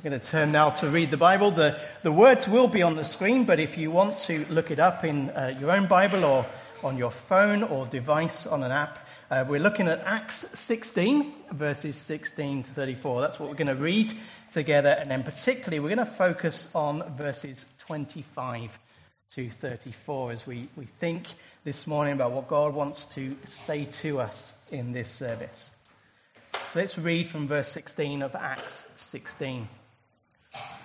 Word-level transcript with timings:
I'm 0.00 0.08
going 0.08 0.18
to 0.18 0.30
turn 0.30 0.50
now 0.50 0.70
to 0.70 0.88
read 0.88 1.10
the 1.10 1.18
Bible. 1.18 1.50
The, 1.50 1.78
the 2.02 2.10
words 2.10 2.48
will 2.48 2.68
be 2.68 2.80
on 2.80 2.96
the 2.96 3.04
screen, 3.04 3.44
but 3.44 3.60
if 3.60 3.76
you 3.76 3.90
want 3.90 4.16
to 4.20 4.46
look 4.48 4.70
it 4.70 4.78
up 4.78 5.04
in 5.04 5.28
uh, 5.28 5.54
your 5.60 5.72
own 5.72 5.88
Bible 5.88 6.24
or 6.24 6.46
on 6.82 6.96
your 6.96 7.10
phone 7.10 7.62
or 7.62 7.84
device 7.84 8.46
on 8.46 8.62
an 8.62 8.72
app, 8.72 8.98
uh, 9.30 9.44
we're 9.46 9.60
looking 9.60 9.88
at 9.88 10.00
Acts 10.06 10.46
16, 10.58 11.34
verses 11.52 11.96
16 11.96 12.62
to 12.62 12.70
34. 12.70 13.20
That's 13.20 13.38
what 13.38 13.50
we're 13.50 13.56
going 13.56 13.66
to 13.66 13.74
read 13.74 14.10
together, 14.52 14.88
and 14.88 15.10
then 15.10 15.22
particularly 15.22 15.80
we're 15.80 15.94
going 15.94 15.98
to 15.98 16.06
focus 16.06 16.66
on 16.74 17.04
verses 17.18 17.66
25 17.80 18.78
to 19.34 19.50
34 19.50 20.32
as 20.32 20.46
we, 20.46 20.70
we 20.76 20.86
think 20.86 21.26
this 21.64 21.86
morning 21.86 22.14
about 22.14 22.32
what 22.32 22.48
God 22.48 22.72
wants 22.72 23.04
to 23.16 23.36
say 23.44 23.84
to 23.84 24.20
us 24.20 24.54
in 24.70 24.92
this 24.92 25.10
service. 25.10 25.70
So 26.52 26.78
let's 26.78 26.96
read 26.96 27.28
from 27.28 27.48
verse 27.48 27.68
16 27.68 28.22
of 28.22 28.34
Acts 28.34 28.86
16. 28.96 29.68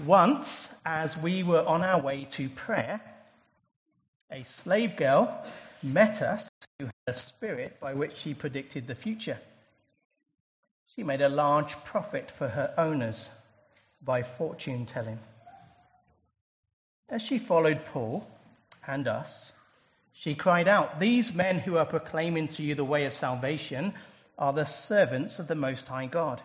Once, 0.04 0.74
as 0.86 1.18
we 1.18 1.42
were 1.42 1.66
on 1.66 1.82
our 1.82 2.02
way 2.02 2.26
to 2.26 2.50
prayer, 2.50 3.02
a 4.30 4.44
slave 4.44 4.98
girl 4.98 5.46
met 5.82 6.22
us 6.22 6.50
who 6.80 6.86
had 6.86 6.94
a 7.08 7.14
spirit 7.14 7.80
by 7.80 7.94
which 7.94 8.18
she 8.18 8.34
predicted 8.34 8.88
the 8.88 8.96
future. 8.96 9.40
She 10.96 11.04
made 11.04 11.22
a 11.22 11.30
large 11.30 11.76
profit 11.86 12.30
for 12.30 12.48
her 12.48 12.74
owners 12.78 13.30
by 14.02 14.24
fortune 14.24 14.86
telling. 14.86 15.20
As 17.10 17.22
she 17.22 17.38
followed 17.38 17.86
Paul 17.86 18.28
and 18.86 19.08
us, 19.08 19.54
she 20.14 20.36
cried 20.36 20.68
out, 20.68 21.00
These 21.00 21.34
men 21.34 21.60
who 21.60 21.78
are 21.78 21.86
proclaiming 21.86 22.48
to 22.50 22.64
you 22.64 22.76
the 22.76 22.84
way 22.84 23.06
of 23.06 23.14
salvation 23.14 23.94
are 24.38 24.54
the 24.54 24.66
servants 24.66 25.40
of 25.40 25.48
the 25.48 25.56
Most 25.56 25.88
High 25.88 26.08
God. 26.08 26.42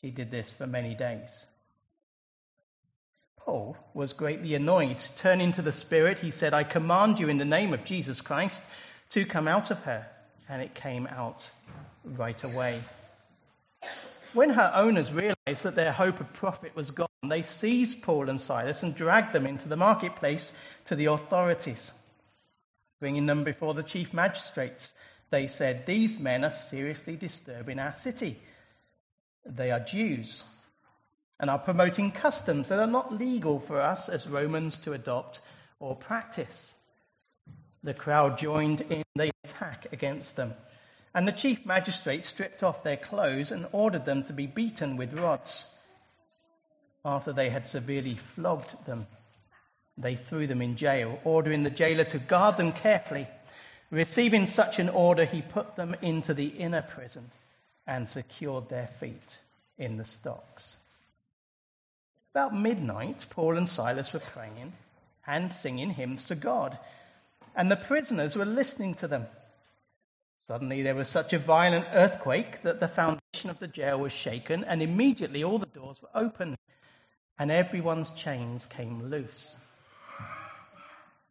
She 0.00 0.10
did 0.10 0.30
this 0.30 0.50
for 0.50 0.66
many 0.66 0.94
days. 0.94 1.44
Paul 3.46 3.76
was 3.94 4.12
greatly 4.12 4.56
annoyed. 4.56 4.98
Turning 5.14 5.52
to 5.52 5.62
the 5.62 5.72
Spirit, 5.72 6.18
he 6.18 6.32
said, 6.32 6.52
I 6.52 6.64
command 6.64 7.20
you 7.20 7.28
in 7.28 7.38
the 7.38 7.44
name 7.44 7.72
of 7.72 7.84
Jesus 7.84 8.20
Christ 8.20 8.60
to 9.10 9.24
come 9.24 9.46
out 9.46 9.70
of 9.70 9.78
her. 9.84 10.04
And 10.48 10.60
it 10.60 10.74
came 10.74 11.06
out 11.06 11.48
right 12.04 12.42
away. 12.42 12.82
When 14.32 14.50
her 14.50 14.72
owners 14.74 15.12
realized 15.12 15.62
that 15.62 15.76
their 15.76 15.92
hope 15.92 16.18
of 16.18 16.32
profit 16.32 16.74
was 16.74 16.90
gone, 16.90 17.06
they 17.28 17.42
seized 17.42 18.02
Paul 18.02 18.28
and 18.28 18.40
Silas 18.40 18.82
and 18.82 18.96
dragged 18.96 19.32
them 19.32 19.46
into 19.46 19.68
the 19.68 19.76
marketplace 19.76 20.52
to 20.86 20.96
the 20.96 21.06
authorities. 21.06 21.92
Bringing 22.98 23.26
them 23.26 23.44
before 23.44 23.74
the 23.74 23.84
chief 23.84 24.12
magistrates, 24.12 24.92
they 25.30 25.46
said, 25.46 25.86
These 25.86 26.18
men 26.18 26.42
are 26.42 26.50
seriously 26.50 27.14
disturbing 27.14 27.78
our 27.78 27.92
city. 27.92 28.40
They 29.44 29.70
are 29.70 29.78
Jews 29.78 30.42
and 31.38 31.50
are 31.50 31.58
promoting 31.58 32.10
customs 32.10 32.68
that 32.68 32.78
are 32.78 32.86
not 32.86 33.12
legal 33.12 33.60
for 33.60 33.80
us 33.80 34.08
as 34.08 34.26
Romans 34.26 34.76
to 34.78 34.92
adopt 34.92 35.40
or 35.80 35.94
practice. 35.94 36.74
The 37.82 37.94
crowd 37.94 38.38
joined 38.38 38.80
in 38.80 39.04
the 39.14 39.30
attack 39.44 39.86
against 39.92 40.36
them, 40.36 40.54
and 41.14 41.28
the 41.28 41.32
chief 41.32 41.64
magistrate 41.66 42.24
stripped 42.24 42.62
off 42.62 42.82
their 42.82 42.96
clothes 42.96 43.52
and 43.52 43.66
ordered 43.72 44.04
them 44.04 44.22
to 44.24 44.32
be 44.32 44.46
beaten 44.46 44.96
with 44.96 45.12
rods. 45.12 45.66
After 47.04 47.32
they 47.32 47.50
had 47.50 47.68
severely 47.68 48.16
flogged 48.16 48.84
them, 48.86 49.06
they 49.98 50.16
threw 50.16 50.46
them 50.46 50.60
in 50.60 50.76
jail, 50.76 51.20
ordering 51.24 51.62
the 51.62 51.70
jailer 51.70 52.04
to 52.04 52.18
guard 52.18 52.56
them 52.56 52.72
carefully. 52.72 53.28
Receiving 53.90 54.46
such 54.46 54.78
an 54.78 54.88
order, 54.88 55.24
he 55.24 55.42
put 55.42 55.76
them 55.76 55.94
into 56.02 56.34
the 56.34 56.46
inner 56.46 56.82
prison 56.82 57.30
and 57.86 58.08
secured 58.08 58.68
their 58.68 58.88
feet 58.98 59.38
in 59.78 59.96
the 59.96 60.04
stocks. 60.04 60.76
About 62.36 62.54
midnight, 62.54 63.24
Paul 63.30 63.56
and 63.56 63.66
Silas 63.66 64.12
were 64.12 64.20
praying 64.20 64.74
and 65.26 65.50
singing 65.50 65.88
hymns 65.88 66.26
to 66.26 66.34
God, 66.34 66.78
and 67.54 67.70
the 67.70 67.76
prisoners 67.76 68.36
were 68.36 68.44
listening 68.44 68.92
to 68.96 69.08
them. 69.08 69.26
Suddenly, 70.46 70.82
there 70.82 70.94
was 70.94 71.08
such 71.08 71.32
a 71.32 71.38
violent 71.38 71.88
earthquake 71.94 72.60
that 72.60 72.78
the 72.78 72.88
foundation 72.88 73.48
of 73.48 73.58
the 73.58 73.66
jail 73.66 73.98
was 73.98 74.12
shaken, 74.12 74.64
and 74.64 74.82
immediately 74.82 75.44
all 75.44 75.58
the 75.58 75.64
doors 75.64 75.96
were 76.02 76.10
opened, 76.14 76.58
and 77.38 77.50
everyone's 77.50 78.10
chains 78.10 78.66
came 78.66 79.04
loose. 79.08 79.56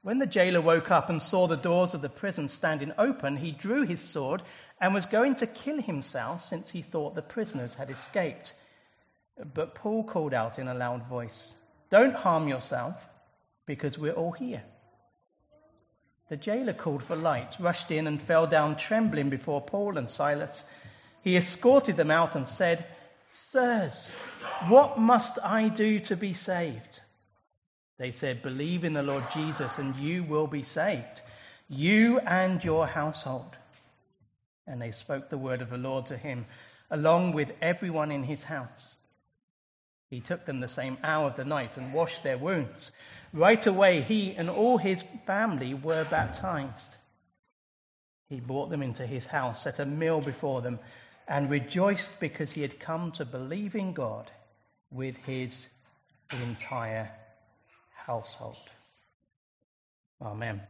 When 0.02 0.18
the 0.18 0.26
jailer 0.26 0.60
woke 0.60 0.90
up 0.90 1.12
and 1.12 1.22
saw 1.22 1.46
the 1.46 1.56
doors 1.56 1.94
of 1.94 2.02
the 2.02 2.10
prison 2.10 2.48
standing 2.48 2.94
open, 2.98 3.38
he 3.38 3.52
drew 3.52 3.86
his 3.86 4.02
sword 4.02 4.42
and 4.82 4.92
was 4.92 5.06
going 5.06 5.36
to 5.36 5.46
kill 5.46 5.80
himself 5.80 6.42
since 6.42 6.72
he 6.72 6.82
thought 6.82 7.14
the 7.14 7.22
prisoners 7.22 7.76
had 7.76 7.92
escaped. 7.92 8.54
But 9.38 9.76
Paul 9.76 10.04
called 10.04 10.34
out 10.34 10.60
in 10.60 10.68
a 10.68 10.74
loud 10.74 11.08
voice, 11.08 11.54
Don't 11.90 12.16
harm 12.16 12.48
yourself, 12.48 12.96
because 13.66 13.98
we're 13.98 14.14
all 14.14 14.32
here. 14.32 14.64
The 16.30 16.38
jailer 16.38 16.74
called 16.74 17.04
for 17.04 17.16
lights, 17.16 17.60
rushed 17.60 17.92
in, 17.92 18.08
and 18.08 18.22
fell 18.22 18.48
down 18.48 18.78
trembling 18.78 19.30
before 19.30 19.62
Paul 19.62 19.98
and 19.98 20.10
Silas. 20.10 20.66
He 21.22 21.38
escorted 21.38 21.98
them 21.98 22.12
out 22.12 22.36
and 22.36 22.48
said, 22.48 22.86
Sirs, 23.30 24.10
what 24.68 24.98
must 24.98 25.38
I 25.44 25.70
do 25.70 26.00
to 26.02 26.16
be 26.16 26.34
saved? 26.34 27.02
They 27.98 28.12
said, 28.12 28.42
Believe 28.42 28.86
in 28.86 28.94
the 28.94 29.04
Lord 29.04 29.24
Jesus, 29.34 29.78
and 29.78 29.96
you 29.98 30.24
will 30.24 30.48
be 30.48 30.64
saved, 30.64 31.22
you 31.68 32.20
and 32.20 32.64
your 32.64 32.88
household. 32.88 33.56
And 34.66 34.82
they 34.82 34.92
spoke 34.92 35.30
the 35.30 35.38
word 35.38 35.62
of 35.62 35.70
the 35.70 35.78
Lord 35.78 36.08
to 36.08 36.18
him, 36.18 36.46
along 36.90 37.34
with 37.34 37.52
everyone 37.62 38.12
in 38.12 38.24
his 38.24 38.44
house. 38.44 38.98
He 40.16 40.22
took 40.22 40.46
them 40.46 40.62
the 40.62 40.70
same 40.70 40.98
hour 41.04 41.28
of 41.28 41.36
the 41.36 41.44
night 41.44 41.76
and 41.76 41.92
washed 41.92 42.24
their 42.24 42.38
wounds. 42.38 42.94
Right 43.34 43.68
away, 43.68 44.00
he 44.00 44.34
and 44.34 44.50
all 44.50 44.78
his 44.78 45.04
family 45.28 45.74
were 45.74 46.06
baptized. 46.06 46.96
He 48.30 48.40
brought 48.40 48.70
them 48.70 48.82
into 48.82 49.06
his 49.06 49.26
house, 49.26 49.64
set 49.64 49.80
a 49.80 49.86
meal 49.86 50.22
before 50.22 50.62
them, 50.62 50.80
and 51.28 51.50
rejoiced 51.50 52.18
because 52.22 52.50
he 52.50 52.62
had 52.62 52.80
come 52.80 53.12
to 53.12 53.26
believe 53.26 53.76
in 53.76 53.92
God 53.92 54.32
with 54.90 55.18
his 55.18 55.68
entire 56.32 57.12
household. 57.94 58.70
Amen. 60.22 60.62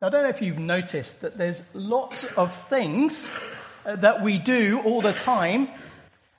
Now, 0.00 0.06
I 0.06 0.10
don't 0.10 0.22
know 0.22 0.28
if 0.28 0.42
you've 0.42 0.60
noticed 0.60 1.22
that 1.22 1.36
there's 1.36 1.60
lots 1.74 2.22
of 2.36 2.54
things 2.68 3.28
that 3.86 4.22
we 4.22 4.38
do 4.38 4.80
all 4.84 5.00
the 5.00 5.12
time 5.12 5.68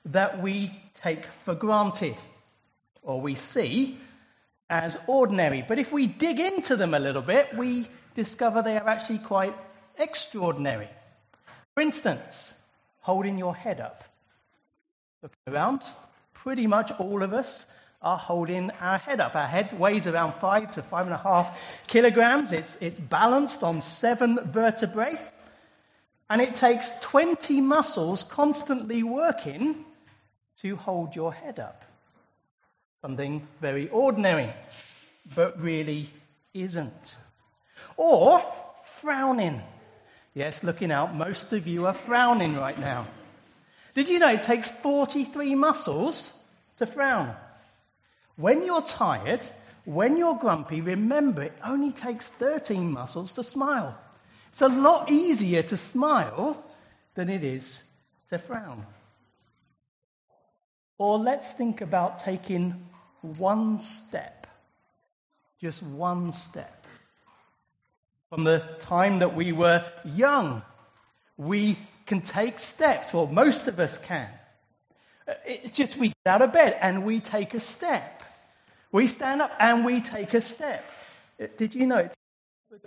that 0.06 0.42
we 0.42 0.70
take 1.02 1.24
for 1.44 1.54
granted 1.54 2.14
or 3.02 3.20
we 3.20 3.34
see 3.34 3.98
as 4.68 4.96
ordinary. 5.06 5.64
But 5.66 5.78
if 5.78 5.90
we 5.92 6.06
dig 6.06 6.40
into 6.40 6.76
them 6.76 6.92
a 6.92 6.98
little 6.98 7.22
bit, 7.22 7.56
we 7.56 7.88
discover 8.14 8.62
they 8.62 8.76
are 8.76 8.88
actually 8.88 9.20
quite 9.20 9.54
extraordinary. 9.98 10.88
For 11.74 11.80
instance, 11.80 12.52
holding 13.00 13.38
your 13.38 13.54
head 13.54 13.80
up. 13.80 14.04
Looking 15.22 15.38
around, 15.48 15.82
pretty 16.34 16.66
much 16.66 16.92
all 16.98 17.22
of 17.22 17.32
us 17.32 17.64
are 18.02 18.18
holding 18.18 18.70
our 18.72 18.98
head 18.98 19.20
up. 19.20 19.34
Our 19.34 19.46
head 19.46 19.72
weighs 19.72 20.06
around 20.06 20.34
five 20.40 20.72
to 20.72 20.82
five 20.82 21.06
and 21.06 21.14
a 21.14 21.18
half 21.18 21.56
kilograms. 21.86 22.52
It's, 22.52 22.76
it's 22.80 22.98
balanced 22.98 23.62
on 23.62 23.80
seven 23.80 24.38
vertebrae. 24.44 25.18
And 26.30 26.40
it 26.42 26.56
takes 26.56 26.92
20 27.00 27.60
muscles 27.60 28.22
constantly 28.22 29.02
working 29.02 29.84
to 30.60 30.76
hold 30.76 31.16
your 31.16 31.32
head 31.32 31.58
up. 31.58 31.84
Something 33.00 33.46
very 33.60 33.88
ordinary, 33.88 34.52
but 35.34 35.60
really 35.60 36.10
isn't. 36.52 37.16
Or 37.96 38.42
frowning. 39.00 39.62
Yes, 40.34 40.62
looking 40.62 40.92
out, 40.92 41.14
most 41.14 41.52
of 41.52 41.66
you 41.66 41.86
are 41.86 41.94
frowning 41.94 42.56
right 42.56 42.78
now. 42.78 43.06
Did 43.94 44.08
you 44.08 44.18
know 44.18 44.32
it 44.32 44.42
takes 44.42 44.68
43 44.68 45.54
muscles 45.54 46.30
to 46.76 46.86
frown? 46.86 47.34
When 48.36 48.64
you're 48.64 48.82
tired, 48.82 49.42
when 49.84 50.16
you're 50.16 50.36
grumpy, 50.36 50.80
remember 50.80 51.42
it 51.42 51.54
only 51.64 51.92
takes 51.92 52.26
13 52.26 52.92
muscles 52.92 53.32
to 53.32 53.42
smile. 53.42 53.98
It's 54.50 54.62
a 54.62 54.68
lot 54.68 55.10
easier 55.10 55.62
to 55.62 55.76
smile 55.76 56.62
than 57.14 57.28
it 57.28 57.44
is 57.44 57.82
to 58.30 58.38
frown. 58.38 58.84
Or 60.98 61.18
let's 61.18 61.52
think 61.52 61.80
about 61.80 62.18
taking 62.18 62.74
one 63.20 63.78
step, 63.78 64.46
just 65.60 65.82
one 65.82 66.32
step. 66.32 66.86
From 68.30 68.44
the 68.44 68.58
time 68.80 69.20
that 69.20 69.34
we 69.34 69.52
were 69.52 69.84
young, 70.04 70.62
we 71.36 71.78
can 72.06 72.20
take 72.20 72.58
steps, 72.58 73.14
or 73.14 73.28
most 73.28 73.68
of 73.68 73.78
us 73.78 73.96
can. 73.96 74.28
It's 75.46 75.76
just 75.76 75.96
we 75.96 76.08
get 76.08 76.16
out 76.26 76.42
of 76.42 76.52
bed 76.52 76.76
and 76.80 77.04
we 77.04 77.20
take 77.20 77.54
a 77.54 77.60
step. 77.60 78.22
We 78.90 79.06
stand 79.06 79.42
up 79.42 79.52
and 79.58 79.84
we 79.84 80.00
take 80.00 80.34
a 80.34 80.40
step. 80.40 80.84
Did 81.56 81.74
you 81.74 81.86
know 81.86 82.08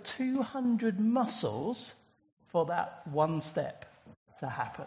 200 0.04 1.00
muscles 1.00 1.94
for 2.48 2.66
that 2.66 3.02
one 3.06 3.40
step 3.40 3.84
to 4.40 4.48
happen. 4.48 4.86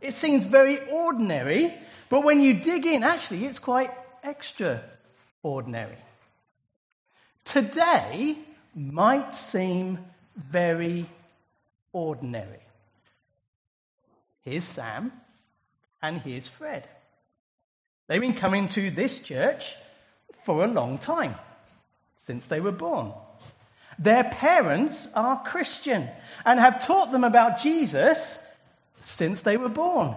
It 0.00 0.14
seems 0.14 0.44
very 0.44 0.78
ordinary, 0.90 1.74
but 2.08 2.24
when 2.24 2.40
you 2.40 2.54
dig 2.54 2.86
in, 2.86 3.02
actually, 3.02 3.44
it's 3.46 3.58
quite 3.58 3.90
extraordinary. 4.22 5.98
Today 7.44 8.36
might 8.74 9.36
seem 9.36 9.98
very 10.36 11.08
ordinary. 11.92 12.60
Here's 14.42 14.64
Sam, 14.64 15.12
and 16.02 16.20
here's 16.20 16.48
Fred. 16.48 16.86
They've 18.08 18.20
been 18.20 18.34
coming 18.34 18.68
to 18.70 18.90
this 18.90 19.20
church 19.20 19.74
for 20.42 20.64
a 20.64 20.68
long 20.68 20.98
time, 20.98 21.36
since 22.16 22.46
they 22.46 22.60
were 22.60 22.72
born. 22.72 23.12
Their 23.98 24.24
parents 24.24 25.08
are 25.14 25.42
Christian 25.42 26.08
and 26.44 26.60
have 26.60 26.84
taught 26.84 27.12
them 27.12 27.24
about 27.24 27.60
Jesus 27.60 28.38
since 29.00 29.40
they 29.42 29.56
were 29.56 29.68
born. 29.68 30.16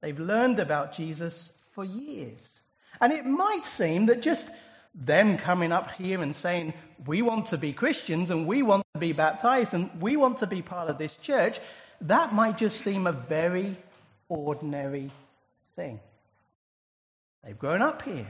They've 0.00 0.18
learned 0.18 0.58
about 0.58 0.92
Jesus 0.92 1.52
for 1.72 1.84
years. 1.84 2.60
And 3.00 3.12
it 3.12 3.24
might 3.24 3.66
seem 3.66 4.06
that 4.06 4.22
just 4.22 4.48
them 4.94 5.38
coming 5.38 5.72
up 5.72 5.92
here 5.92 6.20
and 6.20 6.34
saying, 6.34 6.74
we 7.06 7.22
want 7.22 7.46
to 7.46 7.56
be 7.56 7.72
Christians 7.72 8.30
and 8.30 8.46
we 8.46 8.62
want 8.62 8.84
to 8.94 9.00
be 9.00 9.12
baptized 9.12 9.74
and 9.74 9.90
we 10.00 10.16
want 10.16 10.38
to 10.38 10.46
be 10.46 10.62
part 10.62 10.90
of 10.90 10.98
this 10.98 11.16
church, 11.16 11.58
that 12.02 12.34
might 12.34 12.58
just 12.58 12.82
seem 12.82 13.06
a 13.06 13.12
very 13.12 13.76
ordinary 14.28 15.10
thing. 15.76 16.00
They've 17.44 17.58
grown 17.58 17.82
up 17.82 18.02
here. 18.02 18.28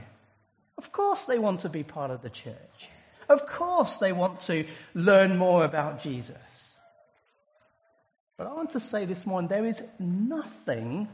Of 0.77 0.91
course 0.91 1.25
they 1.25 1.37
want 1.37 1.61
to 1.61 1.69
be 1.69 1.83
part 1.83 2.11
of 2.11 2.21
the 2.21 2.29
church. 2.29 2.89
Of 3.33 3.47
course 3.47 3.97
they 3.97 4.11
want 4.11 4.41
to 4.41 4.65
learn 4.93 5.37
more 5.37 5.65
about 5.65 6.01
Jesus. 6.01 6.37
But 8.37 8.47
I 8.47 8.53
want 8.53 8.71
to 8.71 8.79
say 8.79 9.05
this 9.05 9.25
morning 9.25 9.47
there 9.47 9.65
is 9.65 9.81
nothing 9.99 11.07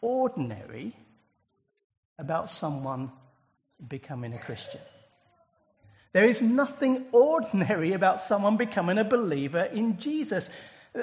ordinary 0.00 0.96
about 2.18 2.50
someone 2.50 3.10
becoming 3.86 4.34
a 4.34 4.38
Christian. 4.38 4.80
There 6.12 6.24
is 6.24 6.42
nothing 6.42 7.06
ordinary 7.12 7.92
about 7.92 8.20
someone 8.20 8.56
becoming 8.56 8.98
a 8.98 9.04
believer 9.04 9.62
in 9.62 9.98
Jesus. 9.98 10.50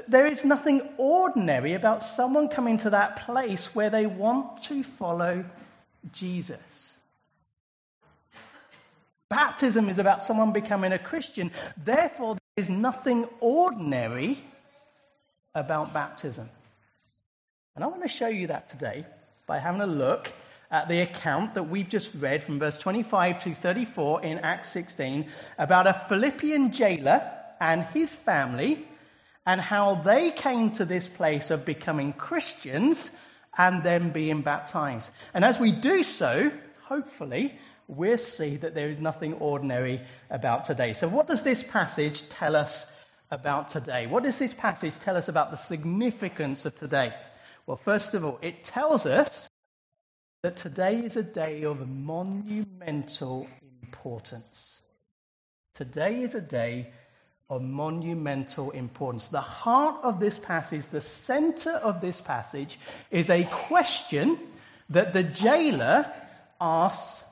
There 0.07 0.25
is 0.25 0.43
nothing 0.43 0.81
ordinary 0.97 1.73
about 1.73 2.03
someone 2.03 2.49
coming 2.49 2.77
to 2.79 2.89
that 2.91 3.25
place 3.25 3.73
where 3.73 3.89
they 3.89 4.05
want 4.05 4.63
to 4.63 4.83
follow 4.83 5.45
Jesus. 6.11 6.93
Baptism 9.29 9.89
is 9.89 9.99
about 9.99 10.21
someone 10.21 10.53
becoming 10.53 10.93
a 10.93 10.99
Christian. 10.99 11.51
Therefore, 11.83 12.35
there 12.35 12.63
is 12.63 12.69
nothing 12.69 13.27
ordinary 13.39 14.39
about 15.53 15.93
baptism. 15.93 16.49
And 17.75 17.83
I 17.83 17.87
want 17.87 18.03
to 18.03 18.07
show 18.07 18.27
you 18.27 18.47
that 18.47 18.69
today 18.69 19.05
by 19.45 19.59
having 19.59 19.81
a 19.81 19.87
look 19.87 20.31
at 20.71 20.87
the 20.87 21.01
account 21.01 21.55
that 21.55 21.63
we've 21.63 21.87
just 21.87 22.13
read 22.15 22.43
from 22.43 22.59
verse 22.59 22.77
25 22.79 23.39
to 23.39 23.53
34 23.53 24.23
in 24.23 24.39
Acts 24.39 24.69
16 24.69 25.29
about 25.57 25.87
a 25.87 26.05
Philippian 26.09 26.71
jailer 26.71 27.21
and 27.59 27.83
his 27.93 28.15
family 28.15 28.85
and 29.45 29.61
how 29.61 29.95
they 29.95 30.31
came 30.31 30.71
to 30.71 30.85
this 30.85 31.07
place 31.07 31.51
of 31.51 31.65
becoming 31.65 32.13
Christians 32.13 33.09
and 33.57 33.83
then 33.83 34.11
being 34.11 34.41
baptized. 34.41 35.11
And 35.33 35.45
as 35.45 35.59
we 35.59 35.71
do 35.71 36.03
so, 36.03 36.51
hopefully, 36.83 37.57
we'll 37.87 38.17
see 38.17 38.57
that 38.57 38.75
there 38.75 38.89
is 38.89 38.99
nothing 38.99 39.33
ordinary 39.35 40.01
about 40.29 40.65
today. 40.65 40.93
So, 40.93 41.07
what 41.07 41.27
does 41.27 41.43
this 41.43 41.63
passage 41.63 42.27
tell 42.29 42.55
us 42.55 42.85
about 43.31 43.69
today? 43.69 44.07
What 44.07 44.23
does 44.23 44.37
this 44.37 44.53
passage 44.53 44.97
tell 44.99 45.17
us 45.17 45.29
about 45.29 45.51
the 45.51 45.57
significance 45.57 46.65
of 46.65 46.75
today? 46.75 47.13
Well, 47.65 47.77
first 47.77 48.13
of 48.13 48.23
all, 48.23 48.39
it 48.41 48.63
tells 48.63 49.05
us 49.05 49.49
that 50.43 50.57
today 50.57 50.99
is 50.99 51.17
a 51.17 51.23
day 51.23 51.63
of 51.63 51.87
monumental 51.87 53.47
importance. 53.81 54.79
Today 55.75 56.21
is 56.21 56.35
a 56.35 56.41
day 56.41 56.91
of 57.49 57.61
monumental 57.61 58.71
importance. 58.71 59.27
The 59.29 59.41
heart 59.41 60.03
of 60.03 60.19
this 60.19 60.37
passage, 60.37 60.85
the 60.87 61.01
center 61.01 61.71
of 61.71 62.01
this 62.01 62.19
passage, 62.19 62.79
is 63.09 63.29
a 63.29 63.45
question 63.45 64.37
that 64.89 65.13
the 65.13 65.23
jailer 65.23 66.11
asks 66.59 67.23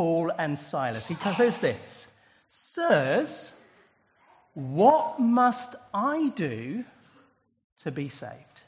Paul 0.00 0.32
and 0.38 0.58
Silas. 0.58 1.06
He 1.06 1.14
says 1.14 1.60
this 1.60 2.06
Sirs, 2.48 3.52
what 4.54 5.20
must 5.20 5.74
I 5.92 6.30
do 6.34 6.86
to 7.82 7.90
be 7.90 8.08
saved? 8.08 8.62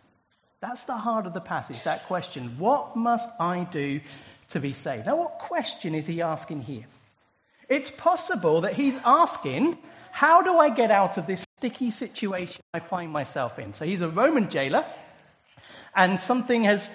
That's 0.61 0.85
the 0.85 0.99
heart 0.99 1.25
of 1.25 1.33
the 1.33 1.41
passage, 1.41 1.85
that 1.85 2.07
question. 2.07 2.57
What 2.59 2.97
must 2.97 3.31
I 3.41 3.65
do 3.65 4.03
to 4.51 4.61
be 4.61 4.75
saved? 4.75 5.07
Now, 5.07 5.17
what 5.17 5.39
question 5.39 5.95
is 5.95 6.07
he 6.07 6.21
asking 6.21 6.65
here? 6.65 6.85
It's 7.67 7.91
possible 7.91 8.61
that 8.61 8.75
he's 8.75 8.99
asking, 9.03 9.79
How 10.11 10.43
do 10.43 10.59
I 10.59 10.69
get 10.69 10.91
out 10.91 11.17
of 11.17 11.27
this 11.27 11.47
sticky 11.57 11.93
situation 11.93 12.61
I 12.75 12.81
find 12.81 13.11
myself 13.11 13.59
in? 13.59 13.73
So 13.73 13.87
he's 13.87 14.03
a 14.03 14.09
Roman 14.11 14.51
jailer, 14.51 14.85
and 15.97 16.21
something 16.21 16.65
has, 16.65 16.91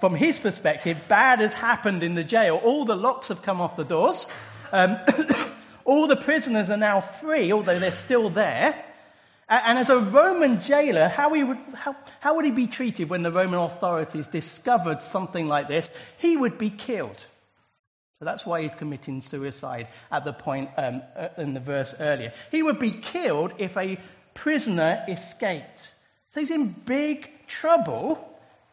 from 0.00 0.14
his 0.14 0.38
perspective, 0.38 0.98
bad 1.08 1.40
has 1.40 1.54
happened 1.54 2.02
in 2.02 2.14
the 2.14 2.24
jail. 2.24 2.60
All 2.62 2.84
the 2.84 2.96
locks 2.96 3.28
have 3.28 3.42
come 3.42 3.60
off 3.60 3.76
the 3.76 3.84
doors. 3.84 4.26
Um, 4.72 4.98
all 5.84 6.06
the 6.06 6.16
prisoners 6.16 6.70
are 6.70 6.76
now 6.76 7.00
free, 7.00 7.52
although 7.52 7.78
they're 7.78 7.90
still 7.90 8.30
there. 8.30 8.84
And 9.48 9.78
as 9.78 9.90
a 9.90 9.98
Roman 9.98 10.62
jailer, 10.62 11.08
how, 11.08 11.30
would, 11.30 11.58
how, 11.74 11.94
how 12.20 12.36
would 12.36 12.46
he 12.46 12.50
be 12.50 12.66
treated 12.66 13.10
when 13.10 13.22
the 13.22 13.30
Roman 13.30 13.60
authorities 13.60 14.28
discovered 14.28 15.02
something 15.02 15.48
like 15.48 15.68
this? 15.68 15.90
He 16.18 16.36
would 16.36 16.56
be 16.56 16.70
killed. 16.70 17.24
So 18.18 18.24
that's 18.24 18.46
why 18.46 18.62
he's 18.62 18.74
committing 18.74 19.20
suicide 19.20 19.88
at 20.10 20.24
the 20.24 20.32
point 20.32 20.70
um, 20.78 21.02
uh, 21.14 21.28
in 21.36 21.52
the 21.52 21.60
verse 21.60 21.94
earlier. 22.00 22.32
He 22.50 22.62
would 22.62 22.78
be 22.78 22.90
killed 22.90 23.52
if 23.58 23.76
a 23.76 23.98
prisoner 24.32 25.04
escaped. 25.08 25.90
So 26.30 26.40
he's 26.40 26.50
in 26.50 26.68
big 26.68 27.30
trouble 27.46 28.18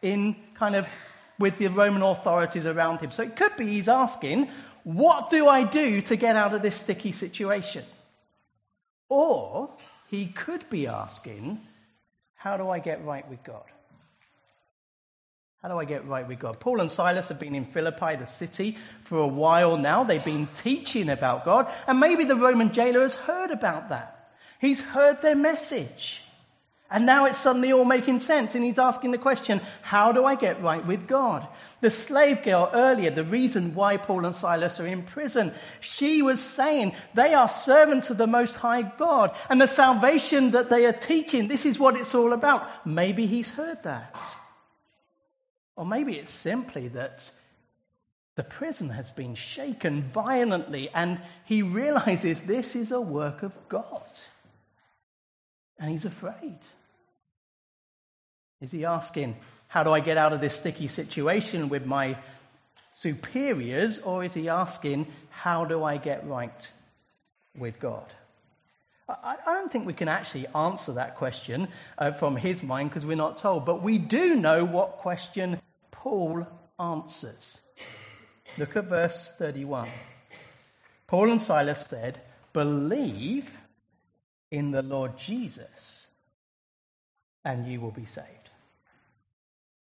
in 0.00 0.36
kind 0.54 0.74
of 0.74 0.86
with 1.42 1.58
the 1.58 1.66
Roman 1.66 2.00
authorities 2.00 2.64
around 2.64 3.00
him. 3.00 3.10
So 3.10 3.24
it 3.24 3.36
could 3.36 3.56
be 3.58 3.66
he's 3.66 3.88
asking, 3.88 4.48
what 4.84 5.28
do 5.28 5.46
I 5.46 5.64
do 5.64 6.00
to 6.02 6.16
get 6.16 6.36
out 6.36 6.54
of 6.54 6.62
this 6.62 6.76
sticky 6.76 7.12
situation? 7.12 7.84
Or 9.08 9.70
he 10.08 10.26
could 10.26 10.70
be 10.70 10.86
asking, 10.86 11.60
How 12.34 12.56
do 12.56 12.70
I 12.70 12.78
get 12.78 13.04
right 13.04 13.28
with 13.28 13.44
God? 13.44 13.64
How 15.60 15.68
do 15.68 15.78
I 15.78 15.84
get 15.84 16.08
right 16.08 16.26
with 16.26 16.40
God? 16.40 16.58
Paul 16.58 16.80
and 16.80 16.90
Silas 16.90 17.28
have 17.28 17.38
been 17.38 17.54
in 17.54 17.66
Philippi, 17.66 18.16
the 18.16 18.26
city, 18.26 18.78
for 19.04 19.18
a 19.18 19.28
while 19.28 19.76
now. 19.76 20.02
They've 20.02 20.24
been 20.24 20.48
teaching 20.62 21.08
about 21.08 21.44
God, 21.44 21.70
and 21.86 22.00
maybe 22.00 22.24
the 22.24 22.36
Roman 22.36 22.72
jailer 22.72 23.02
has 23.02 23.14
heard 23.14 23.50
about 23.50 23.90
that. 23.90 24.30
He's 24.60 24.80
heard 24.80 25.22
their 25.22 25.36
message. 25.36 26.20
And 26.92 27.06
now 27.06 27.24
it's 27.24 27.38
suddenly 27.38 27.72
all 27.72 27.86
making 27.86 28.18
sense. 28.18 28.54
And 28.54 28.62
he's 28.62 28.78
asking 28.78 29.12
the 29.12 29.18
question, 29.18 29.62
how 29.80 30.12
do 30.12 30.26
I 30.26 30.34
get 30.34 30.62
right 30.62 30.86
with 30.86 31.08
God? 31.08 31.48
The 31.80 31.88
slave 31.88 32.44
girl 32.44 32.70
earlier, 32.72 33.10
the 33.10 33.24
reason 33.24 33.74
why 33.74 33.96
Paul 33.96 34.26
and 34.26 34.34
Silas 34.34 34.78
are 34.78 34.86
in 34.86 35.02
prison, 35.04 35.54
she 35.80 36.20
was 36.20 36.38
saying 36.38 36.94
they 37.14 37.32
are 37.32 37.48
servants 37.48 38.10
of 38.10 38.18
the 38.18 38.26
Most 38.26 38.56
High 38.56 38.82
God. 38.82 39.34
And 39.48 39.58
the 39.58 39.66
salvation 39.66 40.50
that 40.50 40.68
they 40.68 40.84
are 40.84 40.92
teaching, 40.92 41.48
this 41.48 41.64
is 41.64 41.78
what 41.78 41.96
it's 41.96 42.14
all 42.14 42.34
about. 42.34 42.86
Maybe 42.86 43.26
he's 43.26 43.50
heard 43.50 43.82
that. 43.84 44.14
Or 45.74 45.86
maybe 45.86 46.16
it's 46.18 46.30
simply 46.30 46.88
that 46.88 47.30
the 48.36 48.42
prison 48.42 48.90
has 48.90 49.10
been 49.10 49.34
shaken 49.34 50.02
violently 50.12 50.90
and 50.92 51.22
he 51.46 51.62
realizes 51.62 52.42
this 52.42 52.76
is 52.76 52.92
a 52.92 53.00
work 53.00 53.42
of 53.42 53.56
God. 53.70 54.02
And 55.78 55.90
he's 55.90 56.04
afraid. 56.04 56.58
Is 58.62 58.70
he 58.70 58.86
asking, 58.86 59.36
How 59.68 59.82
do 59.82 59.92
I 59.92 60.00
get 60.00 60.16
out 60.16 60.32
of 60.32 60.40
this 60.40 60.54
sticky 60.54 60.88
situation 60.88 61.68
with 61.68 61.84
my 61.84 62.16
superiors? 62.92 63.98
Or 63.98 64.24
is 64.24 64.32
he 64.32 64.48
asking, 64.48 65.08
How 65.28 65.66
do 65.66 65.84
I 65.84 65.98
get 65.98 66.26
right 66.26 66.70
with 67.58 67.78
God? 67.78 68.10
I, 69.08 69.36
don't 69.44 69.70
think 69.70 69.86
we 69.86 69.92
can 69.92 70.08
actually 70.08 70.46
answer 70.54 70.92
that 70.92 71.16
question 71.16 71.68
uh, 71.98 72.12
from 72.12 72.36
his 72.36 72.62
mind 72.62 72.88
because 72.88 73.04
we're 73.04 73.16
not 73.16 73.36
told, 73.36 73.66
but 73.66 73.82
we 73.82 73.98
do 73.98 74.36
know 74.36 74.64
what 74.64 74.98
question 74.98 75.60
Paul 75.90 76.46
answers. 76.78 77.60
Look 78.58 78.76
at 78.76 78.86
verse 78.86 79.34
31. 79.38 79.88
Paul 81.06 81.30
and 81.30 81.42
Silas 81.42 81.86
said, 81.86 82.20
Believe 82.52 83.50
in 84.50 84.70
the 84.70 84.82
Lord 84.82 85.18
Jesus, 85.18 86.06
and 87.44 87.66
you 87.66 87.80
will 87.80 87.90
be 87.90 88.04
saved. 88.04 88.41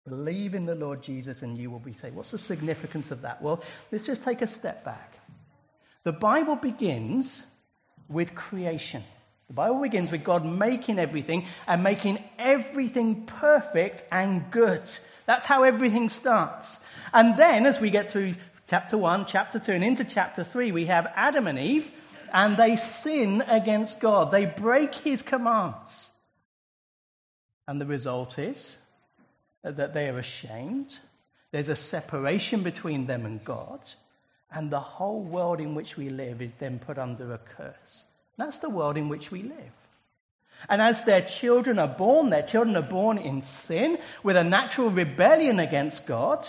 Believe 0.07 0.53
in 0.53 0.65
the 0.65 0.75
Lord 0.75 1.01
Jesus 1.01 1.41
and 1.43 1.57
you 1.57 1.71
will 1.71 1.79
be 1.79 1.93
saved. 1.93 2.15
What's 2.15 2.31
the 2.31 2.37
significance 2.37 3.11
of 3.11 3.21
that? 3.21 3.41
Well, 3.41 3.63
let's 3.91 4.05
just 4.05 4.23
take 4.23 4.41
a 4.41 4.47
step 4.47 4.83
back. 4.83 5.17
The 6.03 6.11
Bible 6.11 6.57
begins 6.57 7.41
with 8.09 8.35
creation. 8.35 9.03
The 9.47 9.53
Bible 9.53 9.81
begins 9.81 10.11
with 10.11 10.23
God 10.23 10.45
making 10.45 10.99
everything 10.99 11.45
and 11.67 11.83
making 11.83 12.19
everything 12.37 13.25
perfect 13.25 14.03
and 14.11 14.51
good. 14.51 14.81
That's 15.25 15.45
how 15.45 15.63
everything 15.63 16.09
starts. 16.09 16.79
And 17.13 17.37
then 17.37 17.65
as 17.65 17.79
we 17.79 17.89
get 17.89 18.11
through 18.11 18.35
chapter 18.67 18.97
1, 18.97 19.25
chapter 19.25 19.59
2, 19.59 19.71
and 19.71 19.83
into 19.83 20.03
chapter 20.03 20.43
3, 20.43 20.73
we 20.73 20.85
have 20.87 21.07
Adam 21.15 21.47
and 21.47 21.59
Eve, 21.59 21.89
and 22.33 22.57
they 22.57 22.75
sin 22.75 23.41
against 23.41 24.01
God. 24.01 24.31
They 24.31 24.45
break 24.45 24.95
his 24.95 25.21
commands. 25.21 26.09
And 27.67 27.79
the 27.79 27.85
result 27.85 28.37
is 28.39 28.75
that 29.63 29.93
they 29.93 30.09
are 30.09 30.19
ashamed. 30.19 30.97
There's 31.51 31.69
a 31.69 31.75
separation 31.75 32.63
between 32.63 33.05
them 33.05 33.25
and 33.25 33.43
God. 33.43 33.79
And 34.51 34.71
the 34.71 34.79
whole 34.79 35.21
world 35.21 35.59
in 35.59 35.73
which 35.75 35.97
we 35.97 36.09
live 36.09 36.41
is 36.41 36.53
then 36.55 36.79
put 36.79 36.97
under 36.97 37.33
a 37.33 37.37
curse. 37.37 38.05
That's 38.37 38.59
the 38.59 38.69
world 38.69 38.97
in 38.97 39.09
which 39.09 39.31
we 39.31 39.43
live. 39.43 39.71
And 40.69 40.81
as 40.81 41.03
their 41.03 41.21
children 41.21 41.79
are 41.79 41.87
born, 41.87 42.29
their 42.29 42.43
children 42.43 42.75
are 42.75 42.81
born 42.81 43.17
in 43.17 43.41
sin 43.43 43.97
with 44.21 44.37
a 44.37 44.43
natural 44.43 44.89
rebellion 44.89 45.59
against 45.59 46.05
God 46.05 46.47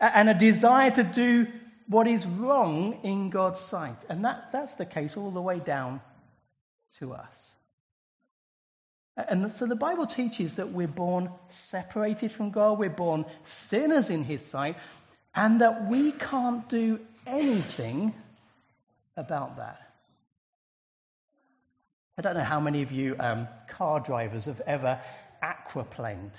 and 0.00 0.28
a 0.28 0.34
desire 0.34 0.90
to 0.90 1.04
do 1.04 1.46
what 1.88 2.06
is 2.06 2.26
wrong 2.26 3.00
in 3.02 3.30
God's 3.30 3.60
sight. 3.60 4.04
And 4.08 4.24
that, 4.24 4.50
that's 4.52 4.74
the 4.76 4.86
case 4.86 5.16
all 5.16 5.30
the 5.30 5.40
way 5.40 5.58
down 5.58 6.00
to 6.98 7.12
us. 7.12 7.52
And 9.28 9.50
so 9.52 9.66
the 9.66 9.76
Bible 9.76 10.06
teaches 10.06 10.56
that 10.56 10.72
we're 10.72 10.88
born 10.88 11.30
separated 11.50 12.32
from 12.32 12.50
God, 12.50 12.78
we're 12.78 12.90
born 12.90 13.24
sinners 13.44 14.10
in 14.10 14.24
His 14.24 14.44
sight, 14.44 14.76
and 15.34 15.60
that 15.60 15.88
we 15.88 16.12
can't 16.12 16.68
do 16.68 17.00
anything 17.26 18.14
about 19.16 19.56
that. 19.58 19.80
I 22.18 22.22
don't 22.22 22.34
know 22.34 22.44
how 22.44 22.60
many 22.60 22.82
of 22.82 22.92
you 22.92 23.16
um, 23.18 23.48
car 23.68 24.00
drivers 24.00 24.44
have 24.44 24.60
ever 24.66 25.00
aquaplaned. 25.42 26.34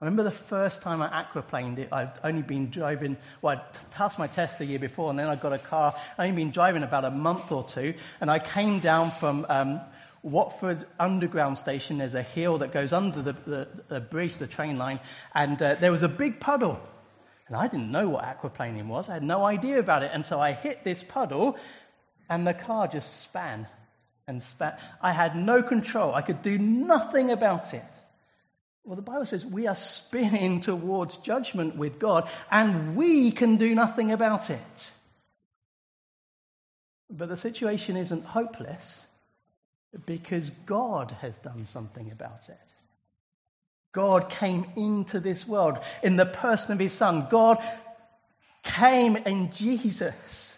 I 0.00 0.06
remember 0.06 0.24
the 0.24 0.30
first 0.30 0.82
time 0.82 1.00
I 1.02 1.08
aquaplaned 1.08 1.78
it, 1.78 1.88
I'd 1.92 2.12
only 2.22 2.42
been 2.42 2.70
driving, 2.70 3.16
well, 3.40 3.56
I 3.56 3.76
passed 3.90 4.18
my 4.18 4.26
test 4.26 4.58
the 4.58 4.66
year 4.66 4.78
before, 4.78 5.10
and 5.10 5.18
then 5.18 5.28
I 5.28 5.36
got 5.36 5.52
a 5.52 5.58
car. 5.58 5.94
I'd 6.18 6.24
only 6.30 6.44
been 6.44 6.50
driving 6.50 6.82
about 6.82 7.04
a 7.04 7.10
month 7.10 7.52
or 7.52 7.64
two, 7.64 7.94
and 8.20 8.30
I 8.30 8.38
came 8.38 8.80
down 8.80 9.12
from 9.12 9.46
um, 9.48 9.80
Watford 10.24 10.86
Underground 10.98 11.58
Station. 11.58 11.98
There's 11.98 12.14
a 12.14 12.22
hill 12.22 12.58
that 12.58 12.72
goes 12.72 12.92
under 12.92 13.20
the, 13.22 13.32
the, 13.46 13.68
the 13.88 14.00
bridge, 14.00 14.38
the 14.38 14.46
train 14.46 14.78
line, 14.78 14.98
and 15.34 15.62
uh, 15.62 15.74
there 15.74 15.92
was 15.92 16.02
a 16.02 16.08
big 16.08 16.40
puddle. 16.40 16.80
And 17.46 17.54
I 17.54 17.68
didn't 17.68 17.92
know 17.92 18.08
what 18.08 18.24
aquaplaning 18.24 18.86
was. 18.86 19.10
I 19.10 19.12
had 19.12 19.22
no 19.22 19.44
idea 19.44 19.78
about 19.78 20.02
it. 20.02 20.10
And 20.14 20.24
so 20.24 20.40
I 20.40 20.52
hit 20.52 20.82
this 20.82 21.02
puddle, 21.02 21.58
and 22.30 22.46
the 22.46 22.54
car 22.54 22.88
just 22.88 23.20
span 23.20 23.68
and 24.26 24.42
spat. 24.42 24.80
I 25.02 25.12
had 25.12 25.36
no 25.36 25.62
control. 25.62 26.14
I 26.14 26.22
could 26.22 26.40
do 26.40 26.56
nothing 26.56 27.30
about 27.30 27.74
it. 27.74 27.84
Well, 28.82 28.96
the 28.96 29.02
Bible 29.02 29.26
says 29.26 29.44
we 29.44 29.66
are 29.66 29.74
spinning 29.74 30.60
towards 30.60 31.18
judgment 31.18 31.76
with 31.76 31.98
God, 31.98 32.30
and 32.50 32.96
we 32.96 33.30
can 33.30 33.58
do 33.58 33.74
nothing 33.74 34.10
about 34.10 34.48
it. 34.48 34.90
But 37.10 37.28
the 37.28 37.36
situation 37.36 37.98
isn't 37.98 38.24
hopeless 38.24 39.06
because 40.06 40.50
God 40.66 41.10
has 41.20 41.38
done 41.38 41.66
something 41.66 42.10
about 42.10 42.48
it. 42.48 42.58
God 43.92 44.28
came 44.28 44.66
into 44.76 45.20
this 45.20 45.46
world 45.46 45.78
in 46.02 46.16
the 46.16 46.26
person 46.26 46.72
of 46.72 46.78
his 46.80 46.92
Son. 46.92 47.28
God 47.30 47.62
came 48.62 49.16
in 49.16 49.52
Jesus 49.52 50.50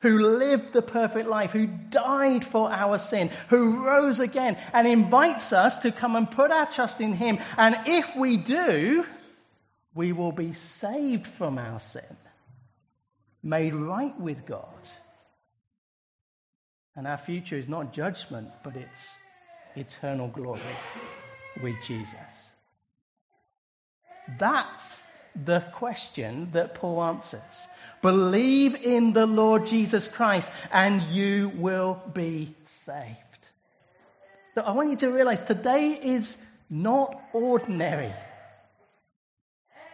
who 0.00 0.38
lived 0.38 0.72
the 0.72 0.82
perfect 0.82 1.28
life, 1.28 1.50
who 1.50 1.66
died 1.66 2.44
for 2.44 2.70
our 2.70 2.98
sin, 2.98 3.30
who 3.48 3.84
rose 3.84 4.20
again 4.20 4.56
and 4.72 4.86
invites 4.86 5.52
us 5.52 5.78
to 5.78 5.90
come 5.90 6.14
and 6.14 6.30
put 6.30 6.50
our 6.50 6.70
trust 6.70 7.00
in 7.00 7.12
him. 7.12 7.38
And 7.56 7.76
if 7.86 8.14
we 8.16 8.36
do, 8.36 9.04
we 9.94 10.12
will 10.12 10.32
be 10.32 10.52
saved 10.52 11.26
from 11.26 11.58
our 11.58 11.80
sin, 11.80 12.16
made 13.42 13.74
right 13.74 14.18
with 14.20 14.46
God. 14.46 14.88
And 16.98 17.06
our 17.06 17.16
future 17.16 17.54
is 17.54 17.68
not 17.68 17.92
judgment, 17.92 18.48
but 18.64 18.74
it's 18.74 19.16
eternal 19.76 20.26
glory 20.26 20.58
with 21.62 21.76
Jesus. 21.86 22.50
That's 24.36 25.00
the 25.44 25.60
question 25.74 26.48
that 26.54 26.74
Paul 26.74 27.00
answers. 27.04 27.68
Believe 28.02 28.74
in 28.74 29.12
the 29.12 29.26
Lord 29.26 29.66
Jesus 29.66 30.08
Christ 30.08 30.50
and 30.72 31.00
you 31.02 31.52
will 31.54 32.02
be 32.12 32.56
saved. 32.64 33.48
So 34.56 34.62
I 34.62 34.72
want 34.72 34.90
you 34.90 34.96
to 34.96 35.12
realize 35.12 35.40
today 35.40 35.92
is 36.02 36.36
not 36.68 37.16
ordinary. 37.32 38.12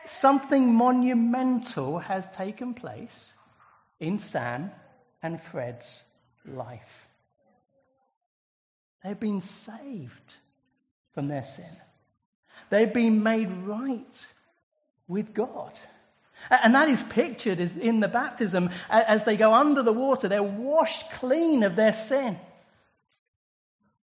Something 0.06 0.74
monumental 0.74 1.98
has 1.98 2.26
taken 2.28 2.72
place 2.72 3.34
in 4.00 4.18
Sam 4.18 4.70
and 5.22 5.38
Fred's 5.38 6.02
life. 6.46 7.06
They've 9.02 9.18
been 9.18 9.40
saved 9.40 10.34
from 11.12 11.28
their 11.28 11.44
sin. 11.44 11.76
They've 12.70 12.92
been 12.92 13.22
made 13.22 13.50
right 13.50 14.26
with 15.06 15.34
God. 15.34 15.78
And 16.50 16.74
that 16.74 16.88
is 16.88 17.02
pictured 17.02 17.60
in 17.60 18.00
the 18.00 18.08
baptism 18.08 18.70
as 18.90 19.24
they 19.24 19.36
go 19.36 19.54
under 19.54 19.82
the 19.82 19.92
water. 19.92 20.28
They're 20.28 20.42
washed 20.42 21.10
clean 21.12 21.62
of 21.62 21.76
their 21.76 21.92
sin. 21.92 22.38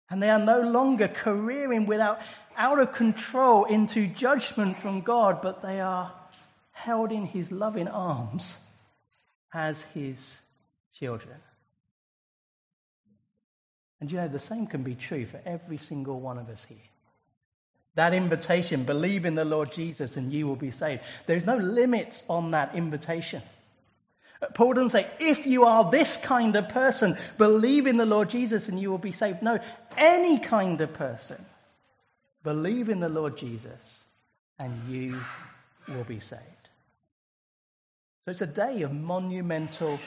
And 0.09 0.23
they 0.23 0.29
are 0.29 0.39
no 0.39 0.61
longer 0.61 1.07
careering 1.07 1.85
without, 1.85 2.19
out 2.55 2.79
of 2.79 2.93
control 2.93 3.65
into 3.65 4.07
judgment 4.07 4.77
from 4.77 5.01
God, 5.01 5.41
but 5.41 5.61
they 5.61 5.81
are 5.81 6.13
held 6.71 7.11
in 7.11 7.25
his 7.25 7.51
loving 7.51 7.87
arms 7.87 8.55
as 9.53 9.81
his 9.93 10.37
children. 10.97 11.37
And 13.99 14.11
you 14.11 14.17
know, 14.17 14.27
the 14.27 14.39
same 14.39 14.67
can 14.67 14.83
be 14.83 14.95
true 14.95 15.25
for 15.25 15.41
every 15.45 15.77
single 15.77 16.19
one 16.19 16.37
of 16.37 16.49
us 16.49 16.63
here. 16.63 16.77
That 17.95 18.13
invitation, 18.13 18.83
believe 18.83 19.25
in 19.25 19.33
the 19.33 19.45
Lord 19.45 19.71
Jesus 19.71 20.17
and 20.17 20.31
you 20.31 20.45
will 20.45 20.55
be 20.55 20.69
saved. 20.69 21.01
There's 21.25 21.45
no 21.45 21.57
limits 21.57 22.21
on 22.29 22.51
that 22.51 22.75
invitation. 22.75 23.41
Paul 24.53 24.73
doesn't 24.73 24.91
say, 24.91 25.07
if 25.19 25.47
you 25.47 25.65
are 25.65 25.89
this 25.89 26.15
kind 26.17 26.55
of 26.55 26.69
person, 26.69 27.17
believe 27.39 27.87
in 27.87 27.97
the 27.97 28.05
Lord 28.05 28.29
Jesus 28.29 28.69
and 28.69 28.79
you 28.79 28.91
will 28.91 28.99
be 28.99 29.13
saved. 29.13 29.41
No, 29.41 29.57
any 29.97 30.37
kind 30.37 30.79
of 30.81 30.93
person, 30.93 31.43
believe 32.43 32.89
in 32.89 32.99
the 32.99 33.09
Lord 33.09 33.35
Jesus 33.35 34.05
and 34.59 34.89
you 34.89 35.19
will 35.87 36.03
be 36.03 36.19
saved. 36.19 36.41
So 38.25 38.31
it's 38.31 38.41
a 38.41 38.45
day 38.45 38.83
of 38.83 38.93
monumental 38.93 39.99